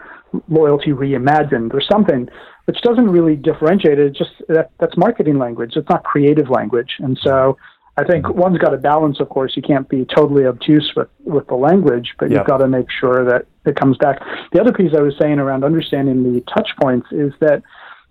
loyalty 0.49 0.91
reimagined 0.91 1.73
or 1.73 1.81
something 1.81 2.29
which 2.69 2.83
doesn't 2.83 3.09
really 3.09 3.35
differentiate 3.35 3.99
it. 3.99 4.09
It's 4.09 4.19
just 4.19 4.43
that, 4.49 4.71
that's 4.79 4.95
marketing 4.95 5.39
language. 5.39 5.73
It's 5.75 5.89
not 5.89 6.05
creative 6.05 6.51
language. 6.51 6.97
And 6.99 7.19
so 7.23 7.57
I 7.97 8.05
think 8.05 8.27
mm-hmm. 8.27 8.39
one's 8.39 8.59
got 8.59 8.71
to 8.71 8.77
balance, 8.77 9.21
of 9.21 9.31
course. 9.31 9.57
You 9.57 9.63
can't 9.63 9.89
be 9.89 10.05
totally 10.05 10.45
obtuse 10.45 10.93
with, 10.95 11.09
with 11.25 11.47
the 11.47 11.55
language, 11.55 12.13
but 12.19 12.31
yep. 12.31 12.41
you've 12.41 12.47
got 12.47 12.59
to 12.59 12.69
make 12.69 12.91
sure 12.91 13.25
that 13.25 13.47
it 13.65 13.75
comes 13.75 13.97
back. 13.97 14.21
The 14.53 14.61
other 14.61 14.75
piece 14.75 14.93
I 14.95 15.01
was 15.01 15.15
saying 15.19 15.39
around 15.39 15.65
understanding 15.65 16.23
the 16.31 16.43
touch 16.43 16.69
points 16.79 17.09
is 17.11 17.33
that 17.41 17.63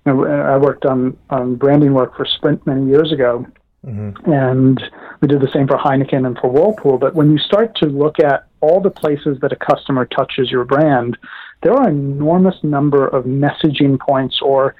I 0.10 0.58
worked 0.58 0.86
on, 0.86 1.17
on 1.30 1.56
branding 1.56 1.93
work 1.93 2.15
for 2.15 2.26
Sprint 2.26 2.65
many 2.65 2.88
years 2.88 3.12
ago. 3.12 3.46
Mm-hmm. 3.86 4.32
And 4.32 4.84
we 5.22 5.28
did 5.28 5.41
the 5.41 5.52
same 5.54 5.67
for 5.67 5.78
Heineken 5.78 6.26
and 6.26 6.38
for 6.38 6.50
Whirlpool. 6.50 6.98
But 6.98 7.13
when 7.15 7.32
you 7.32 7.38
start 7.38 7.76
to 7.78 7.86
look 7.86 8.20
at 8.20 8.48
all 8.60 8.82
the 8.82 8.89
places 8.89 9.38
that 9.41 9.52
a 9.52 9.56
customer 9.56 10.06
touches 10.06 10.52
your 10.52 10.65
brand, 10.65 11.17
there 11.63 11.74
are 11.74 11.88
an 11.88 11.96
enormous 11.96 12.56
number 12.63 13.08
of 13.08 13.26
messaging 13.26 14.00
points 14.00 14.39
or 14.41 14.76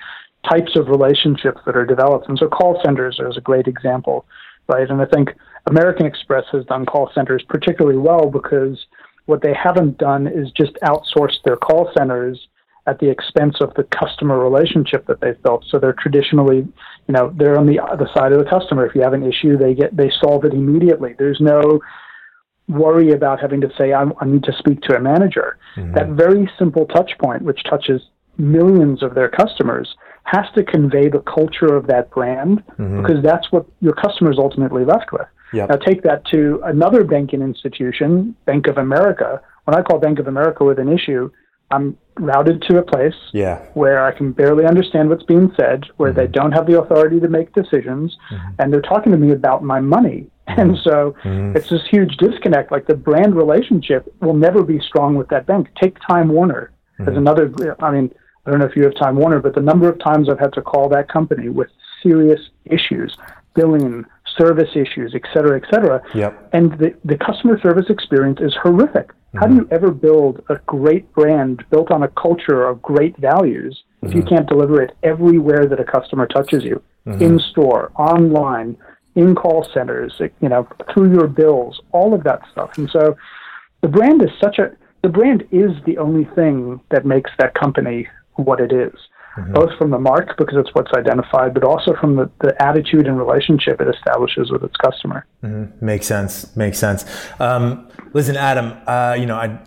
types 0.50 0.76
of 0.76 0.88
relationships 0.88 1.62
that 1.66 1.76
are 1.76 1.86
developed. 1.86 2.28
And 2.28 2.38
so 2.38 2.48
call 2.48 2.82
centers 2.84 3.20
is 3.20 3.38
a 3.38 3.42
great 3.42 3.68
example, 3.68 4.26
right? 4.68 4.90
And 4.90 5.02
I 5.02 5.06
think 5.06 5.34
American 5.68 6.06
Express 6.06 6.46
has 6.52 6.66
done 6.66 6.86
call 6.86 7.12
centers 7.14 7.44
particularly 7.48 7.98
well 7.98 8.30
because 8.30 8.86
what 9.26 9.42
they 9.42 9.54
haven't 9.54 9.98
done 9.98 10.28
is 10.28 10.52
just 10.52 10.74
outsourced 10.84 11.44
their 11.44 11.58
call 11.58 11.92
centers 11.98 12.48
at 12.88 13.00
the 13.00 13.10
expense 13.10 13.58
of 13.60 13.74
the 13.76 13.84
customer 13.84 14.40
relationship 14.40 15.06
that 15.08 15.20
they've 15.20 15.42
built. 15.44 15.66
So 15.70 15.78
they're 15.78 15.94
traditionally, 16.00 16.58
you 17.08 17.14
know, 17.14 17.34
they're 17.38 17.60
on 17.60 17.68
the 17.68 17.80
other 17.80 18.10
side 18.16 18.32
of 18.32 18.40
the 18.40 18.50
customer. 18.50 18.86
If 18.86 18.96
you 18.96 19.02
have 19.02 19.14
an 19.14 19.24
issue, 19.24 19.58
they 19.58 19.74
get 19.74 19.96
they 19.96 20.10
solve 20.22 20.46
it 20.46 20.54
immediately. 20.54 21.14
There's 21.18 21.42
no 21.42 21.82
worry 22.70 23.12
about 23.12 23.40
having 23.40 23.62
to 23.62 23.70
say, 23.78 23.94
I, 23.94 24.04
I 24.20 24.26
need 24.26 24.44
to 24.44 24.54
speak 24.58 24.82
to 24.82 24.96
a 24.96 25.00
manager. 25.00 25.58
Mm-hmm. 25.76 25.94
That 25.94 26.10
very 26.10 26.50
simple 26.58 26.86
touch 26.86 27.12
point, 27.20 27.44
which 27.44 27.64
touches 27.64 28.02
millions 28.38 29.04
of 29.04 29.16
their 29.16 29.30
customers, 29.30 29.96
has 30.24 30.46
to 30.56 30.64
convey 30.64 31.08
the 31.10 31.20
culture 31.20 31.76
of 31.76 31.88
that 31.88 32.10
brand 32.12 32.64
mm-hmm. 32.78 33.02
because 33.02 33.24
that's 33.24 33.52
what 33.52 33.66
your 33.80 33.94
customers 33.94 34.38
ultimately 34.38 34.84
left 34.84 35.12
with. 35.12 35.28
Yep. 35.54 35.70
Now, 35.70 35.76
take 35.78 36.04
that 36.04 36.26
to 36.26 36.62
another 36.66 37.06
banking 37.06 37.42
institution, 37.42 38.36
Bank 38.46 38.68
of 38.68 38.78
America. 38.78 39.42
When 39.64 39.76
I 39.76 39.82
call 39.82 40.00
Bank 40.00 40.20
of 40.20 40.28
America 40.28 40.66
with 40.66 40.78
an 40.78 40.90
issue, 40.90 41.32
I'm 41.72 41.98
routed 42.20 42.62
to 42.64 42.78
a 42.78 42.84
place 42.84 43.14
yeah. 43.34 43.66
where 43.74 44.04
I 44.06 44.12
can 44.12 44.32
barely 44.32 44.66
understand 44.66 45.10
what's 45.10 45.24
being 45.24 45.52
said, 45.60 45.86
where 45.98 46.12
mm-hmm. 46.12 46.20
they 46.20 46.28
don't 46.28 46.52
have 46.52 46.66
the 46.66 46.80
authority 46.82 47.20
to 47.20 47.28
make 47.28 47.54
decisions, 47.54 48.16
mm-hmm. 48.32 48.50
and 48.60 48.74
they're 48.74 48.82
talking 48.82 49.12
to 49.12 49.18
me 49.18 49.32
about 49.32 49.64
my 49.64 49.80
money. 49.80 50.30
Mm-hmm. 50.48 50.62
And 50.62 50.78
so 50.82 51.14
mm-hmm. 51.26 51.58
it's 51.58 51.70
this 51.70 51.82
huge 51.92 52.16
disconnect. 52.16 52.72
Like 52.72 52.88
the 52.88 52.96
brand 52.96 53.36
relationship 53.36 54.08
will 54.22 54.34
never 54.34 54.64
be 54.64 54.80
strong 54.80 55.16
with 55.16 55.28
that 55.28 55.46
bank. 55.46 55.68
Take 55.76 55.98
Time 56.08 56.30
Warner 56.30 56.72
as 57.00 57.08
mm-hmm. 57.08 57.18
another. 57.18 57.76
I 57.84 57.92
mean, 57.92 58.14
I 58.46 58.52
don't 58.52 58.60
know 58.60 58.66
if 58.66 58.74
you 58.74 58.84
have 58.84 58.96
Time 58.96 59.18
Warner, 59.18 59.42
but 59.42 59.56
the 59.56 59.62
number 59.62 59.90
of 59.90 60.00
times 60.00 60.30
I've 60.30 60.40
had 60.40 60.54
to 60.54 60.62
call 60.62 60.88
that 60.88 61.10
company 61.10 61.50
with 61.50 61.68
serious 62.02 62.40
issues, 62.64 63.18
billing, 63.56 64.06
service 64.38 64.70
issues, 64.76 65.14
et 65.16 65.24
cetera, 65.34 65.60
et 65.62 65.66
cetera. 65.72 66.02
Yep. 66.14 66.50
And 66.54 66.72
the, 66.80 66.96
the 67.06 67.18
customer 67.18 67.60
service 67.62 67.86
experience 67.90 68.40
is 68.42 68.56
horrific. 68.62 69.08
Mm-hmm. 69.08 69.38
How 69.40 69.48
do 69.48 69.56
you 69.56 69.68
ever 69.72 69.92
build 69.92 70.44
a 70.50 70.56
great 70.66 71.12
brand 71.14 71.64
built 71.70 71.92
on 71.92 72.04
a 72.04 72.08
culture 72.10 72.68
of 72.68 72.82
great 72.82 73.18
values 73.18 73.84
if 74.04 74.14
you 74.14 74.24
can't 74.24 74.48
deliver 74.48 74.82
it 74.82 74.96
everywhere 75.04 75.66
that 75.66 75.80
a 75.80 75.84
customer 75.84 76.28
touches 76.28 76.64
you? 76.64 76.82
In 77.22 77.40
store, 77.40 77.92
online, 77.96 78.76
in 79.16 79.34
call 79.34 79.66
centers, 79.74 80.14
you 80.42 80.50
know, 80.50 80.68
through 80.94 81.14
your 81.14 81.28
bills, 81.28 81.80
all 81.94 82.14
of 82.14 82.22
that 82.26 82.42
stuff. 82.52 82.78
And 82.78 82.90
so 82.90 83.16
the 83.82 83.88
brand 83.88 84.22
is 84.22 84.30
such 84.42 84.60
a, 84.60 84.72
the 85.04 85.10
brand 85.10 85.48
is 85.50 85.72
the 85.86 85.98
only 86.00 86.26
thing 86.36 86.82
that 86.92 87.06
makes 87.06 87.32
that 87.40 87.54
company 87.54 88.10
what 88.36 88.60
it 88.60 88.74
is, 88.74 88.94
mm-hmm. 89.38 89.54
both 89.54 89.78
from 89.78 89.92
the 89.92 90.00
mark, 90.00 90.38
because 90.38 90.58
it's 90.58 90.74
what's 90.74 90.92
identified, 90.94 91.54
but 91.54 91.64
also 91.64 91.96
from 92.00 92.16
the, 92.16 92.30
the 92.42 92.62
attitude 92.62 93.08
and 93.08 93.18
relationship 93.18 93.80
it 93.80 93.88
establishes 93.88 94.52
with 94.52 94.64
its 94.64 94.76
customer. 94.78 95.26
Mm-hmm. 95.44 95.86
Makes 95.86 96.08
sense. 96.08 96.56
Makes 96.56 96.80
sense. 96.80 97.06
Um, 97.40 97.90
listen, 98.14 98.36
Adam, 98.36 98.74
uh, 98.88 99.16
you 99.18 99.26
know, 99.26 99.36
I, 99.36 99.60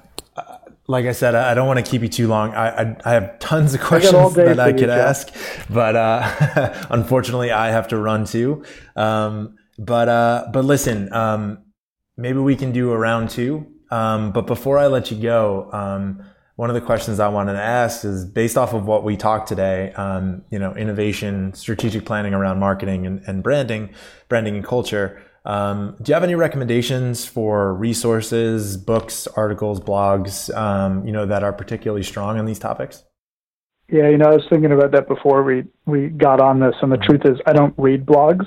like 0.90 1.06
I 1.06 1.12
said, 1.12 1.37
I 1.37 1.54
don't 1.54 1.68
want 1.68 1.85
to 1.85 1.88
keep 1.88 2.02
you 2.02 2.09
too 2.09 2.26
long. 2.26 2.52
I, 2.52 2.83
I, 2.83 2.96
I 3.04 3.12
have 3.12 3.38
tons 3.38 3.74
of 3.74 3.80
questions 3.80 4.35
that 4.35 4.59
I 4.59 4.72
could 4.72 4.90
ask, 4.90 5.33
but 5.70 5.94
uh, 5.94 6.87
unfortunately, 6.90 7.52
I 7.52 7.70
have 7.70 7.88
to 7.88 7.96
run 7.96 8.24
too. 8.24 8.64
Um, 8.96 9.56
but 9.78 10.09
uh, 10.09 10.48
but 10.52 10.64
listen, 10.64 11.12
um, 11.12 11.59
maybe 12.16 12.40
we 12.40 12.56
can 12.56 12.72
do 12.72 12.90
a 12.90 12.98
round 12.98 13.30
two. 13.30 13.66
Um, 13.92 14.33
but 14.33 14.46
before 14.46 14.78
I 14.78 14.88
let 14.88 15.11
you 15.12 15.20
go, 15.20 15.70
um, 15.72 16.24
one 16.61 16.68
of 16.68 16.75
the 16.75 16.81
questions 16.83 17.20
I 17.20 17.29
wanted 17.29 17.55
to 17.55 17.62
ask 17.62 18.05
is 18.05 18.27
based 18.27 18.59
off 18.59 18.75
of 18.75 18.85
what 18.85 19.03
we 19.03 19.16
talked 19.16 19.49
today. 19.49 19.94
Um, 19.94 20.42
you 20.51 20.59
know, 20.59 20.75
innovation, 20.75 21.55
strategic 21.55 22.05
planning 22.05 22.35
around 22.35 22.59
marketing 22.59 23.07
and, 23.07 23.23
and 23.27 23.42
branding, 23.42 23.94
branding 24.29 24.57
and 24.57 24.64
culture. 24.64 25.23
Um, 25.46 25.96
do 26.03 26.11
you 26.11 26.14
have 26.14 26.23
any 26.23 26.35
recommendations 26.35 27.25
for 27.25 27.73
resources, 27.73 28.77
books, 28.77 29.27
articles, 29.27 29.81
blogs, 29.81 30.55
um, 30.55 31.07
you 31.07 31.12
know, 31.12 31.25
that 31.25 31.42
are 31.42 31.55
particularly 31.55 32.03
strong 32.03 32.38
on 32.38 32.44
these 32.44 32.59
topics? 32.59 33.05
Yeah, 33.92 34.09
you 34.09 34.18
know, 34.18 34.26
I 34.26 34.37
was 34.37 34.46
thinking 34.48 34.72
about 34.72 34.92
that 34.92 35.09
before 35.09 35.42
we 35.42 35.64
we 35.87 36.09
got 36.09 36.40
on 36.40 36.61
this, 36.61 36.74
and 36.81 36.92
the 36.92 36.96
truth 36.96 37.22
is, 37.24 37.38
I 37.46 37.53
don't 37.53 37.74
read 37.76 38.07
blogs. 38.07 38.46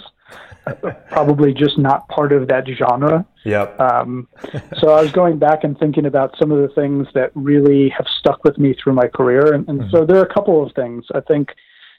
Probably 1.10 1.54
just 1.54 1.78
not 1.78 2.08
part 2.08 2.32
of 2.32 2.48
that 2.48 2.66
genre. 2.66 3.26
Yep. 3.44 3.80
Um, 3.80 4.30
so 4.78 4.92
I 4.92 5.02
was 5.02 5.12
going 5.12 5.38
back 5.38 5.66
and 5.66 5.78
thinking 5.78 6.06
about 6.06 6.38
some 6.40 6.52
of 6.52 6.62
the 6.62 6.74
things 6.74 7.08
that 7.14 7.32
really 7.36 7.90
have 7.90 8.08
stuck 8.20 8.46
with 8.46 8.58
me 8.58 8.74
through 8.82 8.94
my 8.94 9.08
career, 9.08 9.54
and, 9.54 9.68
and 9.68 9.82
mm-hmm. 9.82 9.90
so 9.92 10.06
there 10.06 10.18
are 10.18 10.24
a 10.24 10.34
couple 10.34 10.66
of 10.66 10.74
things. 10.74 11.06
I 11.14 11.20
think 11.20 11.50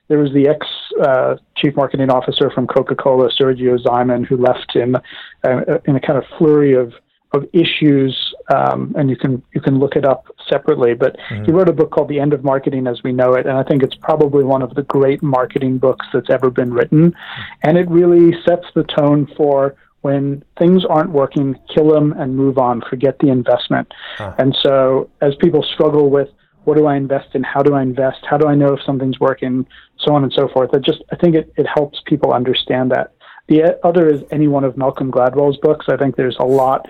there 0.08 0.18
was 0.18 0.32
the 0.32 0.48
ex 0.48 0.66
uh, 1.02 1.36
chief 1.56 1.76
marketing 1.76 2.10
officer 2.10 2.50
from 2.50 2.66
Coca 2.66 2.94
Cola, 2.94 3.30
Sergio 3.30 3.78
Zyman, 3.78 4.26
who 4.26 4.36
left 4.36 4.74
in 4.74 4.96
uh, 4.96 5.78
in 5.84 5.96
a 5.96 6.00
kind 6.00 6.18
of 6.18 6.24
flurry 6.38 6.74
of 6.74 6.94
of 7.34 7.48
issues, 7.52 8.34
um, 8.54 8.94
and 8.96 9.10
you 9.10 9.16
can 9.16 9.42
you 9.54 9.60
can 9.60 9.78
look 9.78 9.96
it 9.96 10.04
up 10.04 10.26
separately. 10.48 10.94
But 10.94 11.16
mm-hmm. 11.16 11.44
he 11.44 11.52
wrote 11.52 11.68
a 11.68 11.72
book 11.72 11.90
called 11.90 12.08
The 12.08 12.20
End 12.20 12.32
of 12.32 12.44
Marketing 12.44 12.86
as 12.86 13.02
We 13.02 13.12
Know 13.12 13.34
It, 13.34 13.46
and 13.46 13.56
I 13.56 13.62
think 13.62 13.82
it's 13.82 13.96
probably 13.96 14.44
one 14.44 14.62
of 14.62 14.74
the 14.74 14.82
great 14.82 15.22
marketing 15.22 15.78
books 15.78 16.06
that's 16.12 16.30
ever 16.30 16.50
been 16.50 16.72
written, 16.72 17.14
and 17.62 17.78
it 17.78 17.88
really 17.90 18.32
sets 18.46 18.66
the 18.74 18.84
tone 18.84 19.28
for 19.36 19.76
when 20.02 20.44
things 20.58 20.84
aren't 20.84 21.10
working, 21.10 21.58
kill 21.74 21.88
them 21.88 22.12
and 22.12 22.36
move 22.36 22.58
on. 22.58 22.82
Forget 22.90 23.18
the 23.20 23.28
investment. 23.28 23.90
Huh. 24.18 24.34
And 24.38 24.54
so, 24.62 25.08
as 25.22 25.34
people 25.36 25.62
struggle 25.62 26.10
with 26.10 26.28
what 26.64 26.76
do 26.76 26.86
I 26.86 26.96
invest 26.96 27.34
in? 27.34 27.42
How 27.42 27.62
do 27.62 27.74
I 27.74 27.82
invest? 27.82 28.18
How 28.28 28.36
do 28.36 28.46
I 28.46 28.54
know 28.54 28.74
if 28.74 28.82
something's 28.84 29.20
working? 29.20 29.66
So 29.98 30.14
on 30.14 30.22
and 30.24 30.32
so 30.32 30.48
forth. 30.48 30.70
I 30.74 30.78
just 30.78 31.02
I 31.12 31.16
think 31.16 31.36
it, 31.36 31.52
it 31.56 31.66
helps 31.66 32.00
people 32.06 32.32
understand 32.32 32.90
that. 32.90 33.12
The 33.46 33.78
other 33.84 34.08
is 34.08 34.22
any 34.30 34.48
one 34.48 34.64
of 34.64 34.76
Malcolm 34.76 35.10
Gladwell's 35.10 35.58
books. 35.58 35.86
I 35.88 35.96
think 35.96 36.16
there's 36.16 36.36
a 36.40 36.46
lot. 36.46 36.88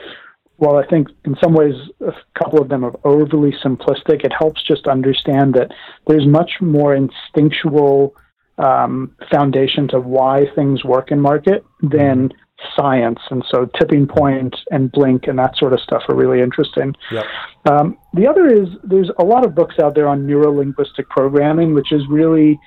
While 0.57 0.77
I 0.77 0.87
think 0.87 1.09
in 1.25 1.37
some 1.43 1.53
ways 1.53 1.75
a 2.01 2.13
couple 2.39 2.61
of 2.61 2.69
them 2.69 2.85
are 2.85 2.95
overly 3.05 3.53
simplistic, 3.65 4.25
it 4.25 4.33
helps 4.39 4.63
just 4.63 4.87
understand 4.87 5.55
that 5.55 5.73
there's 6.07 6.27
much 6.27 6.53
more 6.61 6.95
instinctual 6.95 8.15
um, 8.59 9.15
foundation 9.31 9.89
to 9.89 10.01
why 10.01 10.45
things 10.55 10.85
work 10.85 11.11
in 11.11 11.21
market 11.21 11.65
than 11.83 12.31
science. 12.77 13.19
And 13.31 13.45
so 13.51 13.67
Tipping 13.79 14.07
Point 14.07 14.55
and 14.71 14.91
Blink 14.93 15.27
and 15.27 15.39
that 15.39 15.57
sort 15.57 15.73
of 15.73 15.81
stuff 15.81 16.03
are 16.09 16.15
really 16.15 16.41
interesting. 16.41 16.95
Yep. 17.11 17.25
Um, 17.71 17.99
the 18.15 18.27
other 18.27 18.47
is 18.47 18.69
there's 18.85 19.11
a 19.19 19.25
lot 19.25 19.45
of 19.45 19.55
books 19.55 19.77
out 19.83 19.95
there 19.95 20.09
on 20.09 20.27
neurolinguistic 20.27 21.09
programming, 21.11 21.75
which 21.75 21.93
is 21.93 22.03
really 22.09 22.59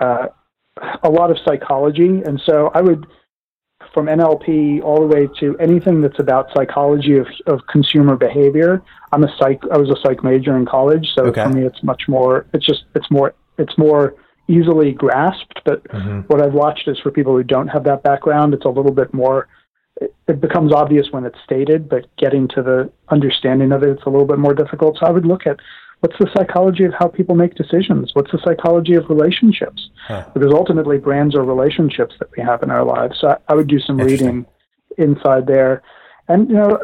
uh, 0.00 0.26
a 1.02 1.10
lot 1.10 1.30
of 1.30 1.38
psychology. 1.44 2.22
And 2.24 2.40
so 2.46 2.70
I 2.74 2.80
would, 2.80 3.06
from 3.92 4.06
NLP 4.06 4.82
all 4.82 5.00
the 5.00 5.06
way 5.06 5.28
to 5.40 5.56
anything 5.58 6.00
that's 6.00 6.18
about 6.18 6.48
psychology 6.54 7.16
of, 7.18 7.26
of 7.46 7.60
consumer 7.68 8.16
behavior. 8.16 8.82
I'm 9.12 9.24
a 9.24 9.28
psych. 9.38 9.60
I 9.72 9.76
was 9.78 9.90
a 9.90 9.96
psych 10.02 10.24
major 10.24 10.56
in 10.56 10.64
college, 10.66 11.06
so 11.14 11.26
Okay. 11.26 11.42
for 11.42 11.50
me, 11.50 11.64
it's 11.66 11.82
much 11.82 12.04
more. 12.08 12.46
It's 12.54 12.64
just 12.66 12.84
it's 12.94 13.10
more 13.10 13.34
it's 13.58 13.76
more 13.76 14.14
easily 14.48 14.92
grasped. 14.92 15.60
But 15.64 15.84
Mm-hmm. 15.84 16.20
what 16.28 16.42
I've 16.42 16.54
watched 16.54 16.88
is 16.88 16.98
for 16.98 17.10
people 17.10 17.34
who 17.36 17.42
don't 17.42 17.68
have 17.68 17.84
that 17.84 18.02
background, 18.02 18.54
it's 18.54 18.64
a 18.64 18.68
little 18.70 18.92
bit 18.92 19.12
more. 19.12 19.48
It, 20.00 20.14
it 20.26 20.40
becomes 20.40 20.72
obvious 20.72 21.08
when 21.10 21.24
it's 21.26 21.38
stated, 21.44 21.88
but 21.88 22.06
getting 22.16 22.48
to 22.48 22.62
the 22.62 22.90
understanding 23.10 23.72
of 23.72 23.82
it, 23.82 23.90
it's 23.90 24.04
a 24.06 24.08
little 24.10 24.26
bit 24.26 24.38
more 24.38 24.54
difficult. 24.54 24.96
So 24.98 25.06
I 25.06 25.10
would 25.10 25.26
look 25.26 25.46
at 25.46 25.58
what's 26.02 26.18
the 26.18 26.28
psychology 26.36 26.84
of 26.84 26.92
how 26.98 27.06
people 27.06 27.34
make 27.34 27.54
decisions. 27.54 28.10
What's 28.14 28.32
the 28.32 28.40
psychology 28.44 28.94
of 28.94 29.08
relationships? 29.08 29.90
Huh. 30.08 30.24
Because 30.34 30.52
ultimately, 30.52 30.98
brands 30.98 31.34
are 31.34 31.44
relationships 31.44 32.14
that 32.18 32.28
we 32.36 32.42
have 32.42 32.62
in 32.62 32.70
our 32.70 32.84
lives. 32.84 33.18
So 33.20 33.28
I, 33.28 33.36
I 33.48 33.54
would 33.54 33.68
do 33.68 33.78
some 33.80 33.98
reading 33.98 34.44
inside 34.98 35.46
there, 35.46 35.82
and 36.28 36.48
you 36.48 36.56
know. 36.56 36.78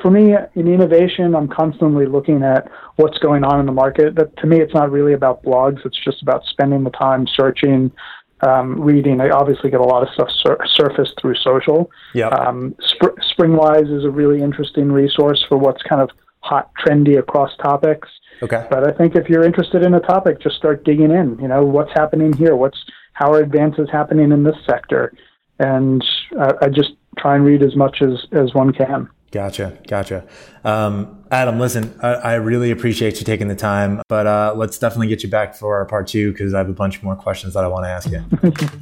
For 0.00 0.10
me, 0.10 0.34
in 0.54 0.66
innovation, 0.66 1.34
I'm 1.34 1.48
constantly 1.48 2.06
looking 2.06 2.42
at 2.42 2.70
what's 2.96 3.18
going 3.18 3.44
on 3.44 3.60
in 3.60 3.66
the 3.66 3.72
market. 3.72 4.14
That 4.14 4.34
to 4.38 4.46
me, 4.46 4.58
it's 4.58 4.72
not 4.72 4.90
really 4.90 5.12
about 5.12 5.42
blogs. 5.42 5.84
It's 5.84 5.98
just 6.02 6.22
about 6.22 6.42
spending 6.46 6.84
the 6.84 6.90
time 6.90 7.26
searching, 7.26 7.92
um, 8.40 8.80
reading. 8.80 9.20
I 9.20 9.28
obviously 9.28 9.68
get 9.68 9.80
a 9.80 9.84
lot 9.84 10.02
of 10.02 10.08
stuff 10.14 10.30
sur- 10.30 10.64
surfaced 10.74 11.20
through 11.20 11.34
social. 11.34 11.90
Yep. 12.14 12.32
Um, 12.32 12.74
Spr- 12.80 13.18
Springwise 13.30 13.94
is 13.94 14.04
a 14.06 14.10
really 14.10 14.40
interesting 14.40 14.90
resource 14.90 15.44
for 15.46 15.58
what's 15.58 15.82
kind 15.82 16.00
of 16.00 16.08
hot, 16.40 16.70
trendy 16.74 17.18
across 17.18 17.56
topics. 17.56 18.08
okay. 18.42 18.66
But 18.70 18.88
I 18.88 18.92
think 18.96 19.14
if 19.14 19.28
you're 19.28 19.44
interested 19.44 19.82
in 19.84 19.94
a 19.94 20.00
topic, 20.00 20.40
just 20.40 20.56
start 20.56 20.84
digging 20.84 21.10
in. 21.10 21.38
You 21.40 21.48
know, 21.48 21.64
what's 21.64 21.92
happening 21.94 22.32
here? 22.32 22.56
What's 22.56 22.78
how 23.12 23.32
are 23.32 23.40
advances 23.40 23.88
happening 23.90 24.32
in 24.32 24.44
this 24.44 24.56
sector? 24.66 25.12
And 25.58 26.02
uh, 26.38 26.54
I 26.62 26.68
just 26.68 26.92
try 27.18 27.36
and 27.36 27.44
read 27.44 27.62
as 27.62 27.76
much 27.76 28.02
as 28.02 28.26
as 28.32 28.54
one 28.54 28.72
can. 28.72 29.08
Gotcha. 29.30 29.78
Gotcha. 29.86 30.26
Um, 30.64 31.24
Adam, 31.30 31.60
listen, 31.60 31.96
I, 32.02 32.14
I 32.14 32.34
really 32.34 32.72
appreciate 32.72 33.20
you 33.20 33.24
taking 33.24 33.46
the 33.46 33.54
time, 33.54 34.02
but 34.08 34.26
uh, 34.26 34.54
let's 34.56 34.76
definitely 34.78 35.06
get 35.06 35.22
you 35.22 35.30
back 35.30 35.54
for 35.54 35.76
our 35.76 35.84
part 35.84 36.08
two 36.08 36.32
because 36.32 36.52
I 36.52 36.58
have 36.58 36.68
a 36.68 36.72
bunch 36.72 37.00
more 37.02 37.14
questions 37.14 37.54
that 37.54 37.62
I 37.62 37.68
want 37.68 37.84
to 37.84 37.88
ask 37.88 38.10
you. 38.10 38.24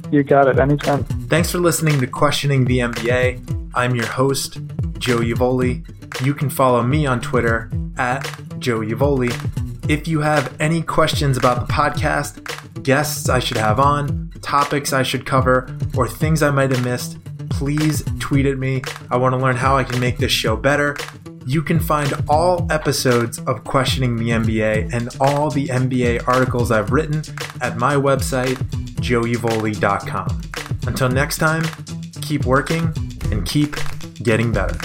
You 0.11 0.23
got 0.23 0.47
it. 0.47 0.57
Anytime. 0.57 1.03
Thanks 1.03 1.51
for 1.51 1.59
listening 1.59 1.99
to 1.99 2.07
Questioning 2.07 2.65
the 2.65 2.79
MBA. 2.79 3.69
I'm 3.75 3.95
your 3.95 4.07
host, 4.07 4.53
Joe 4.97 5.19
Yavoli. 5.19 5.85
You 6.25 6.33
can 6.33 6.49
follow 6.49 6.81
me 6.81 7.05
on 7.05 7.21
Twitter 7.21 7.69
at 7.97 8.23
Joe 8.57 8.79
Yavoli. 8.79 9.31
If 9.87 10.07
you 10.07 10.21
have 10.21 10.59
any 10.59 10.81
questions 10.81 11.37
about 11.37 11.67
the 11.67 11.71
podcast, 11.71 12.83
guests 12.83 13.29
I 13.29 13.37
should 13.37 13.57
have 13.57 13.79
on, 13.79 14.31
topics 14.41 14.93
I 14.93 15.03
should 15.03 15.27
cover, 15.27 15.77
or 15.95 16.07
things 16.07 16.41
I 16.41 16.49
might 16.49 16.71
have 16.71 16.83
missed, 16.83 17.19
please 17.49 18.03
tweet 18.19 18.45
at 18.45 18.57
me. 18.57 18.81
I 19.09 19.17
want 19.17 19.33
to 19.33 19.37
learn 19.37 19.55
how 19.55 19.75
I 19.77 19.83
can 19.83 19.99
make 19.99 20.17
this 20.17 20.31
show 20.31 20.55
better. 20.55 20.95
You 21.45 21.61
can 21.61 21.79
find 21.79 22.13
all 22.27 22.67
episodes 22.71 23.39
of 23.39 23.63
Questioning 23.63 24.15
the 24.15 24.29
MBA 24.29 24.93
and 24.93 25.09
all 25.19 25.49
the 25.49 25.67
MBA 25.67 26.27
articles 26.27 26.71
I've 26.71 26.91
written 26.91 27.23
at 27.61 27.77
my 27.77 27.95
website, 27.95 28.57
joeyvoli.com. 29.01 30.41
Until 30.87 31.09
next 31.09 31.37
time, 31.37 31.63
keep 32.21 32.45
working 32.45 32.93
and 33.31 33.45
keep 33.45 33.75
getting 34.23 34.51
better. 34.51 34.77